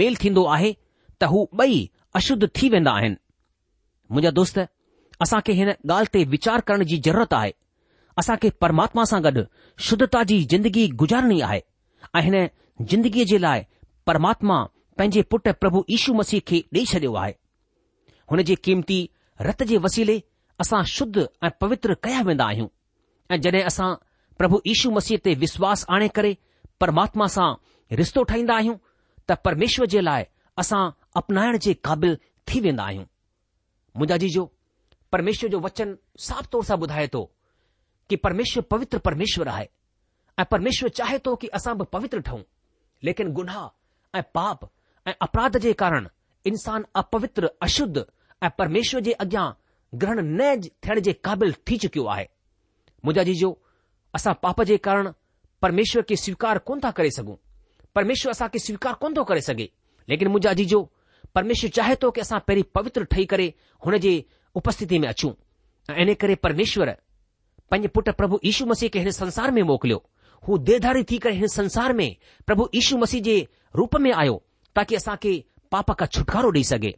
मेल 0.00 0.16
थींदो 0.22 0.44
आहे 0.54 0.72
त 1.20 1.24
हू 1.30 1.44
ॿई 1.60 1.78
अशुद्ध 2.20 2.48
थी 2.58 2.68
वेंदा 2.74 2.92
आहिनि 3.00 3.14
मुंहिंजा 4.10 4.30
दोस्त 4.38 4.58
असां 5.22 5.40
खे 5.46 5.52
हिन 5.60 5.68
ॻाल्हि 5.70 6.12
ते 6.14 6.22
वीचार 6.34 6.60
करण 6.66 6.82
जी 6.90 6.96
ज़रूरत 7.06 7.32
आहे 7.34 7.50
असां 8.22 8.36
खे 8.42 8.50
परमात्मा 8.64 9.04
सां 9.12 9.22
गॾु 9.24 9.42
शुद्धता 9.86 10.22
जी 10.30 10.42
जिंदगी 10.52 10.86
गुजारणी 11.02 11.40
आहे 11.48 11.60
ऐं 12.14 12.22
हिन 12.26 12.36
जिंदगीअ 12.90 13.26
जे 13.32 13.40
लाइ 13.46 13.62
परमात्मा 14.10 14.58
पंहिंजे 14.98 15.22
पुटु 15.32 15.52
प्रभु 15.62 15.82
यीशू 15.90 16.14
मसीह 16.20 16.40
खे 16.48 16.60
ॾेई 16.76 16.84
छॾियो 16.92 17.14
आहे 17.22 17.32
हुन 18.30 18.42
जे 18.50 18.54
क़ीमती 18.66 18.98
रत 19.48 19.62
जे 19.72 19.76
वसीले 19.88 20.18
असां 20.64 20.82
शुद्ध 20.96 21.26
ऐं 21.44 21.50
पवित्र 21.60 21.94
कया 22.06 22.22
वेंदा 22.28 22.44
आहियूं 22.52 22.68
ऐं 23.34 23.40
जॾहिं 23.46 23.62
असां 23.72 23.92
प्रभु 24.38 24.60
यीशू 24.70 24.90
मसीह 25.00 25.18
ते 25.24 25.34
विश्वास 25.46 25.84
आणे 25.98 26.08
करे 26.18 26.34
परमात्मा 26.80 27.26
सां 27.38 27.50
रिश्तो 27.92 28.22
ठाहींदा 28.30 28.54
आहियूं 28.54 28.76
त 29.28 29.36
परमेश्वर 29.44 29.86
जे 29.86 30.00
लाइ 30.04 30.24
असां 30.58 30.88
अपनाइण 31.16 31.58
जे 31.66 31.74
क़ाबिल 31.84 32.16
थी 32.48 32.60
वेंदा 32.60 32.84
आहियूं 32.84 33.04
मुंहिंजा 33.96 34.16
जी 34.22 34.28
जो 34.36 34.44
परमेश्वर 35.12 35.50
जो 35.50 35.60
वचन 35.66 35.96
साफ़ 36.26 36.46
तौर 36.52 36.64
सां 36.64 36.76
ॿुधाए 36.78 37.06
थो 37.14 37.22
कि 38.08 38.16
परमेश्वर 38.26 38.62
पवित्र 38.70 38.98
परमेश्वर 39.06 39.48
आहे 39.48 39.66
ऐं 40.38 40.44
परमेश्वर 40.50 40.88
चाहे 40.98 41.18
थो 41.26 41.34
कि 41.42 41.46
असां 41.58 41.76
बि 41.78 41.84
पवित्र 41.92 42.20
ठऊं 42.26 42.40
लेकिन 43.04 43.32
गुनाह 43.38 44.18
ऐं 44.18 44.22
पाप 44.34 44.68
ऐं 45.08 45.14
अपराध 45.28 45.56
जे 45.66 45.72
कारण 45.82 46.08
इंसान 46.50 46.84
अपवित्र 47.02 47.50
अशुद्ध 47.62 48.04
ऐं 48.44 48.50
परमेश्वर 48.58 49.00
जे 49.08 49.12
अॻियां 49.24 49.50
ग्रहण 50.00 50.20
न 50.40 50.54
थियण 50.84 51.00
जे 51.08 51.12
क़ाबिल 51.26 51.52
थी 51.68 51.76
चुकियो 51.86 52.04
आहे 52.14 52.26
मुंहिंजा 53.04 53.22
जी 53.30 53.34
जो 53.40 53.56
असां 54.14 54.34
पाप 54.42 54.62
जे 54.72 54.76
कारण 54.88 55.12
परमेश्वर 55.62 56.02
खे 56.08 56.16
स्वीकार 56.26 56.58
कोन 56.70 56.80
था 56.84 56.90
करे 57.00 57.10
सघूं 57.18 57.36
परमेश्वर 57.96 58.30
असांखे 58.30 58.58
स्वीकार 58.58 58.92
कोन 59.00 59.14
थो 59.16 59.22
करे 59.28 59.40
सघे 59.42 59.66
लेकिन 60.08 60.28
मुंहिंजा 60.30 60.52
जी 60.58 60.64
परमेश्वर 61.36 61.70
चाहे 61.76 61.94
थो 62.02 62.10
की 62.16 62.20
असां 62.20 62.38
पहिरीं 62.48 62.62
पवित्र 62.78 63.04
ठही 63.12 63.24
करे 63.30 63.46
हुन 63.84 63.96
जे 64.06 64.12
उपस्थिति 64.60 64.98
में 64.98 65.06
अचूं 65.08 65.30
ऐं 65.94 66.04
इन 66.04 66.12
करे 66.24 66.34
परमेश्वर 66.48 66.90
पंहिंजे 67.70 67.88
पुटु 67.96 68.12
प्रभु 68.20 68.38
इशू 68.52 68.66
मसीह 68.72 68.88
खे 68.92 68.98
हिन 69.06 69.10
संसार 69.20 69.50
में 69.58 69.62
मोकिलियो 69.72 69.98
हू 70.48 70.58
देधारी 70.72 71.02
थी 71.10 71.18
करे 71.24 71.34
हिन 71.40 71.52
संसार 71.56 71.92
में 72.00 72.06
प्रभु 72.46 72.68
इशू 72.84 72.98
मसीह 73.04 73.22
जे 73.28 73.36
रूप 73.80 73.96
में 74.06 74.12
आयो 74.24 74.36
ताकी 74.80 74.98
असांखे 75.02 75.32
पाप 75.74 75.90
खां 76.00 76.08
छुटकारो 76.18 76.52
ॾेई 76.60 76.64
सघे 76.76 76.92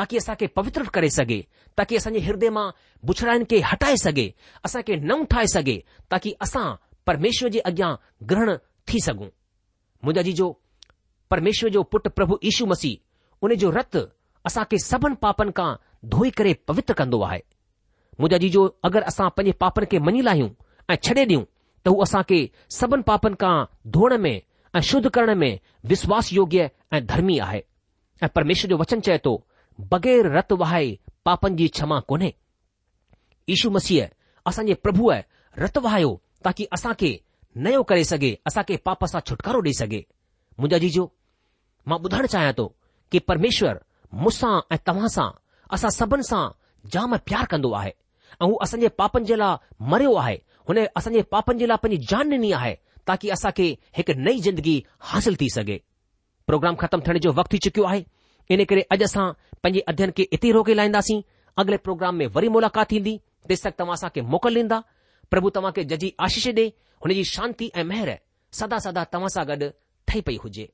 ताकी 0.00 0.16
असांखे 0.24 0.46
पवित्र 0.60 0.88
करे 0.98 1.10
सघे 1.18 1.40
ताकी 1.80 1.96
असांजे 2.02 2.24
हृदय 2.30 2.50
मां 2.58 2.66
बुछड़ाइनि 3.10 3.44
खे 3.54 3.60
हटाए 3.72 3.96
सघे 4.08 4.28
असांखे 4.68 5.00
नऊं 5.12 5.24
ठाहे 5.34 5.52
सघे 5.58 5.80
ताकी 6.16 6.34
असां 6.48 6.66
परमेश्वर 7.12 7.50
जे 7.56 7.64
अॻियां 7.72 7.94
ग्रहण 8.32 8.56
थी 8.92 9.00
सघूं 9.08 9.28
मुंहिंजा 10.04 10.22
जीजो 10.26 10.46
परमेश्वर 11.30 11.70
जो 11.70 11.82
पुट 11.92 12.08
प्रभु 12.14 12.38
यीशू 12.44 12.66
मसीह 12.66 13.42
उन 13.44 13.54
जो 13.62 13.70
रत 13.70 13.96
रतु 13.96 14.06
असांखे 14.46 14.78
सभिनि 14.84 15.16
पापनि 15.22 15.52
खां 15.56 15.70
धोई 16.14 16.30
करे 16.38 16.52
पवित्र 16.68 16.94
कंदो 17.00 17.20
आहे 17.26 17.38
मुंहिंजा 18.20 18.38
जीजो 18.44 18.64
अगरि 18.88 19.02
असां 19.12 19.28
पंहिंजे 19.36 19.52
पापनि 19.64 19.86
खे 19.92 19.98
मञी 20.08 20.22
लाहियूं 20.28 20.48
ऐं 20.90 20.96
छॾे 21.04 21.24
ॾियूं 21.24 21.42
त 21.84 21.88
हू 21.88 22.02
असांखे 22.06 22.38
सभिनि 22.78 23.02
पापनि 23.10 23.34
खां 23.42 23.54
धोअण 23.96 24.16
में 24.24 24.32
ऐं 24.74 24.80
शुद्ध 24.90 25.08
करण 25.16 25.34
में 25.44 25.52
विश्वास 25.92 26.32
योग्य 26.32 26.68
ऐं 26.96 27.04
धर्मी 27.12 27.38
आहे 27.46 27.62
ऐं 28.22 28.28
परमेश्वर 28.34 28.70
जो 28.70 28.78
वचन 28.82 29.00
चए 29.08 29.18
थो 29.24 29.36
बग़ैर 29.92 30.30
रत 30.36 30.52
वहाए 30.64 30.86
पापनि 31.28 31.56
जी 31.62 31.68
क्षमा 31.78 31.98
कोन्हे 32.10 32.32
यशू 33.50 33.70
मसीह 33.78 34.08
असांजे 34.50 34.74
प्रभुअ 34.86 35.14
रत 35.64 35.78
वहायो 35.88 36.10
ताकी 36.44 36.64
असांखे 36.78 37.18
नयो 37.56 37.82
करे 37.88 38.04
सघे 38.10 38.34
असां 38.46 38.62
खे 38.68 38.76
पाप 38.86 39.04
सां 39.12 39.20
छुटकारो 39.28 39.60
ॾेई 39.64 39.72
सघे 39.78 39.98
मुंहिंजा 40.60 40.78
जीजो 40.84 41.04
मां 41.90 41.98
ॿुधाइण 42.04 42.26
चाहियां 42.34 42.52
थो 42.58 42.64
कि 43.12 43.18
परमेश्वर 43.28 43.80
मूंसां 44.22 44.52
ऐं 44.72 44.78
तव्हां 44.86 45.08
सां 45.16 45.28
असां 45.76 45.90
सभिनि 45.96 46.22
सां 46.30 46.42
जाम 46.92 47.16
प्यार 47.28 47.44
कंदो 47.52 47.72
आहे 47.80 47.90
ऐं 48.40 48.46
हू 48.52 48.56
असांजे 48.66 48.88
पापनि 49.00 49.24
जे 49.32 49.36
लाइ 49.36 49.84
मरियो 49.94 50.14
आहे 50.22 50.36
हुन 50.68 50.78
असांजे 50.96 51.22
पापनि 51.34 51.58
जे 51.58 51.66
लाइ 51.68 51.78
पंहिंजी 51.82 52.06
जान 52.14 52.30
ॾिनी 52.36 52.52
आहे 52.60 52.74
ताकी 53.08 53.28
असांखे 53.36 53.66
हिकु 53.96 54.12
नई 54.24 54.38
ज़िंदगी 54.46 54.76
हासिल 55.10 55.36
थी 55.40 55.48
सघे 55.54 55.78
प्रोग्राम 56.46 56.74
ख़तमु 56.82 57.02
थियण 57.06 57.18
जो 57.24 57.32
वक़्तु 57.36 57.52
थी 57.56 57.58
चुकियो 57.66 57.84
आहे 57.92 58.02
इन 58.54 58.64
करे 58.70 58.80
अॼु 58.96 59.04
असां 59.10 59.26
पंहिंजे 59.62 59.80
अध्यन 59.92 60.10
खे 60.16 60.24
इते 60.36 60.52
रोके 60.58 60.74
लाहींदासीं 60.76 61.20
अॻिले 61.62 61.76
प्रोग्राम 61.88 62.14
में 62.22 62.26
वरी 62.34 62.48
मुलाक़ात 62.56 62.90
थींदी 62.90 63.16
तेसि 63.48 63.68
तक 63.68 63.74
तव्हां 63.78 63.94
असांखे 64.00 64.20
मोकल 64.36 64.56
ॾींदा 64.60 64.80
प्रभु 65.32 65.50
तव्हां 65.56 65.70
खे 65.76 65.82
जजी 65.90 66.08
आशीष 66.24 66.46
ॾे 66.56 66.62
हुन 67.04 67.12
जी 67.18 67.22
शांती 67.28 67.70
ऐं 67.74 67.82
मेहर 67.90 68.08
सदा 68.56 68.78
सदा 68.86 69.04
तव्हां 69.12 69.28
सां 69.34 69.44
गॾु 69.50 69.68
ठही 70.08 70.20
पई 70.26 70.36
हुजे 70.42 70.66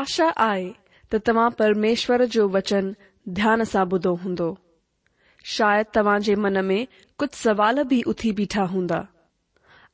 आशा 0.00 0.28
आहे 0.50 0.68
त 1.12 1.22
तव्हां 1.28 1.48
परमेश्वर 1.62 2.24
जो 2.36 2.48
वचन 2.58 2.94
ध्यान 3.42 3.64
सां 3.74 3.86
ॿुधो 3.96 4.14
हूंदो 4.24 4.50
शायदि 5.56 5.90
तव्हां 5.96 6.18
जे 6.28 6.34
मन 6.48 6.64
में 6.72 6.78
कुझु 7.18 7.36
सवाल 7.44 7.82
बि 7.94 8.02
उथी 8.14 8.32
बीठा 8.42 8.64
हूंदा 8.74 9.04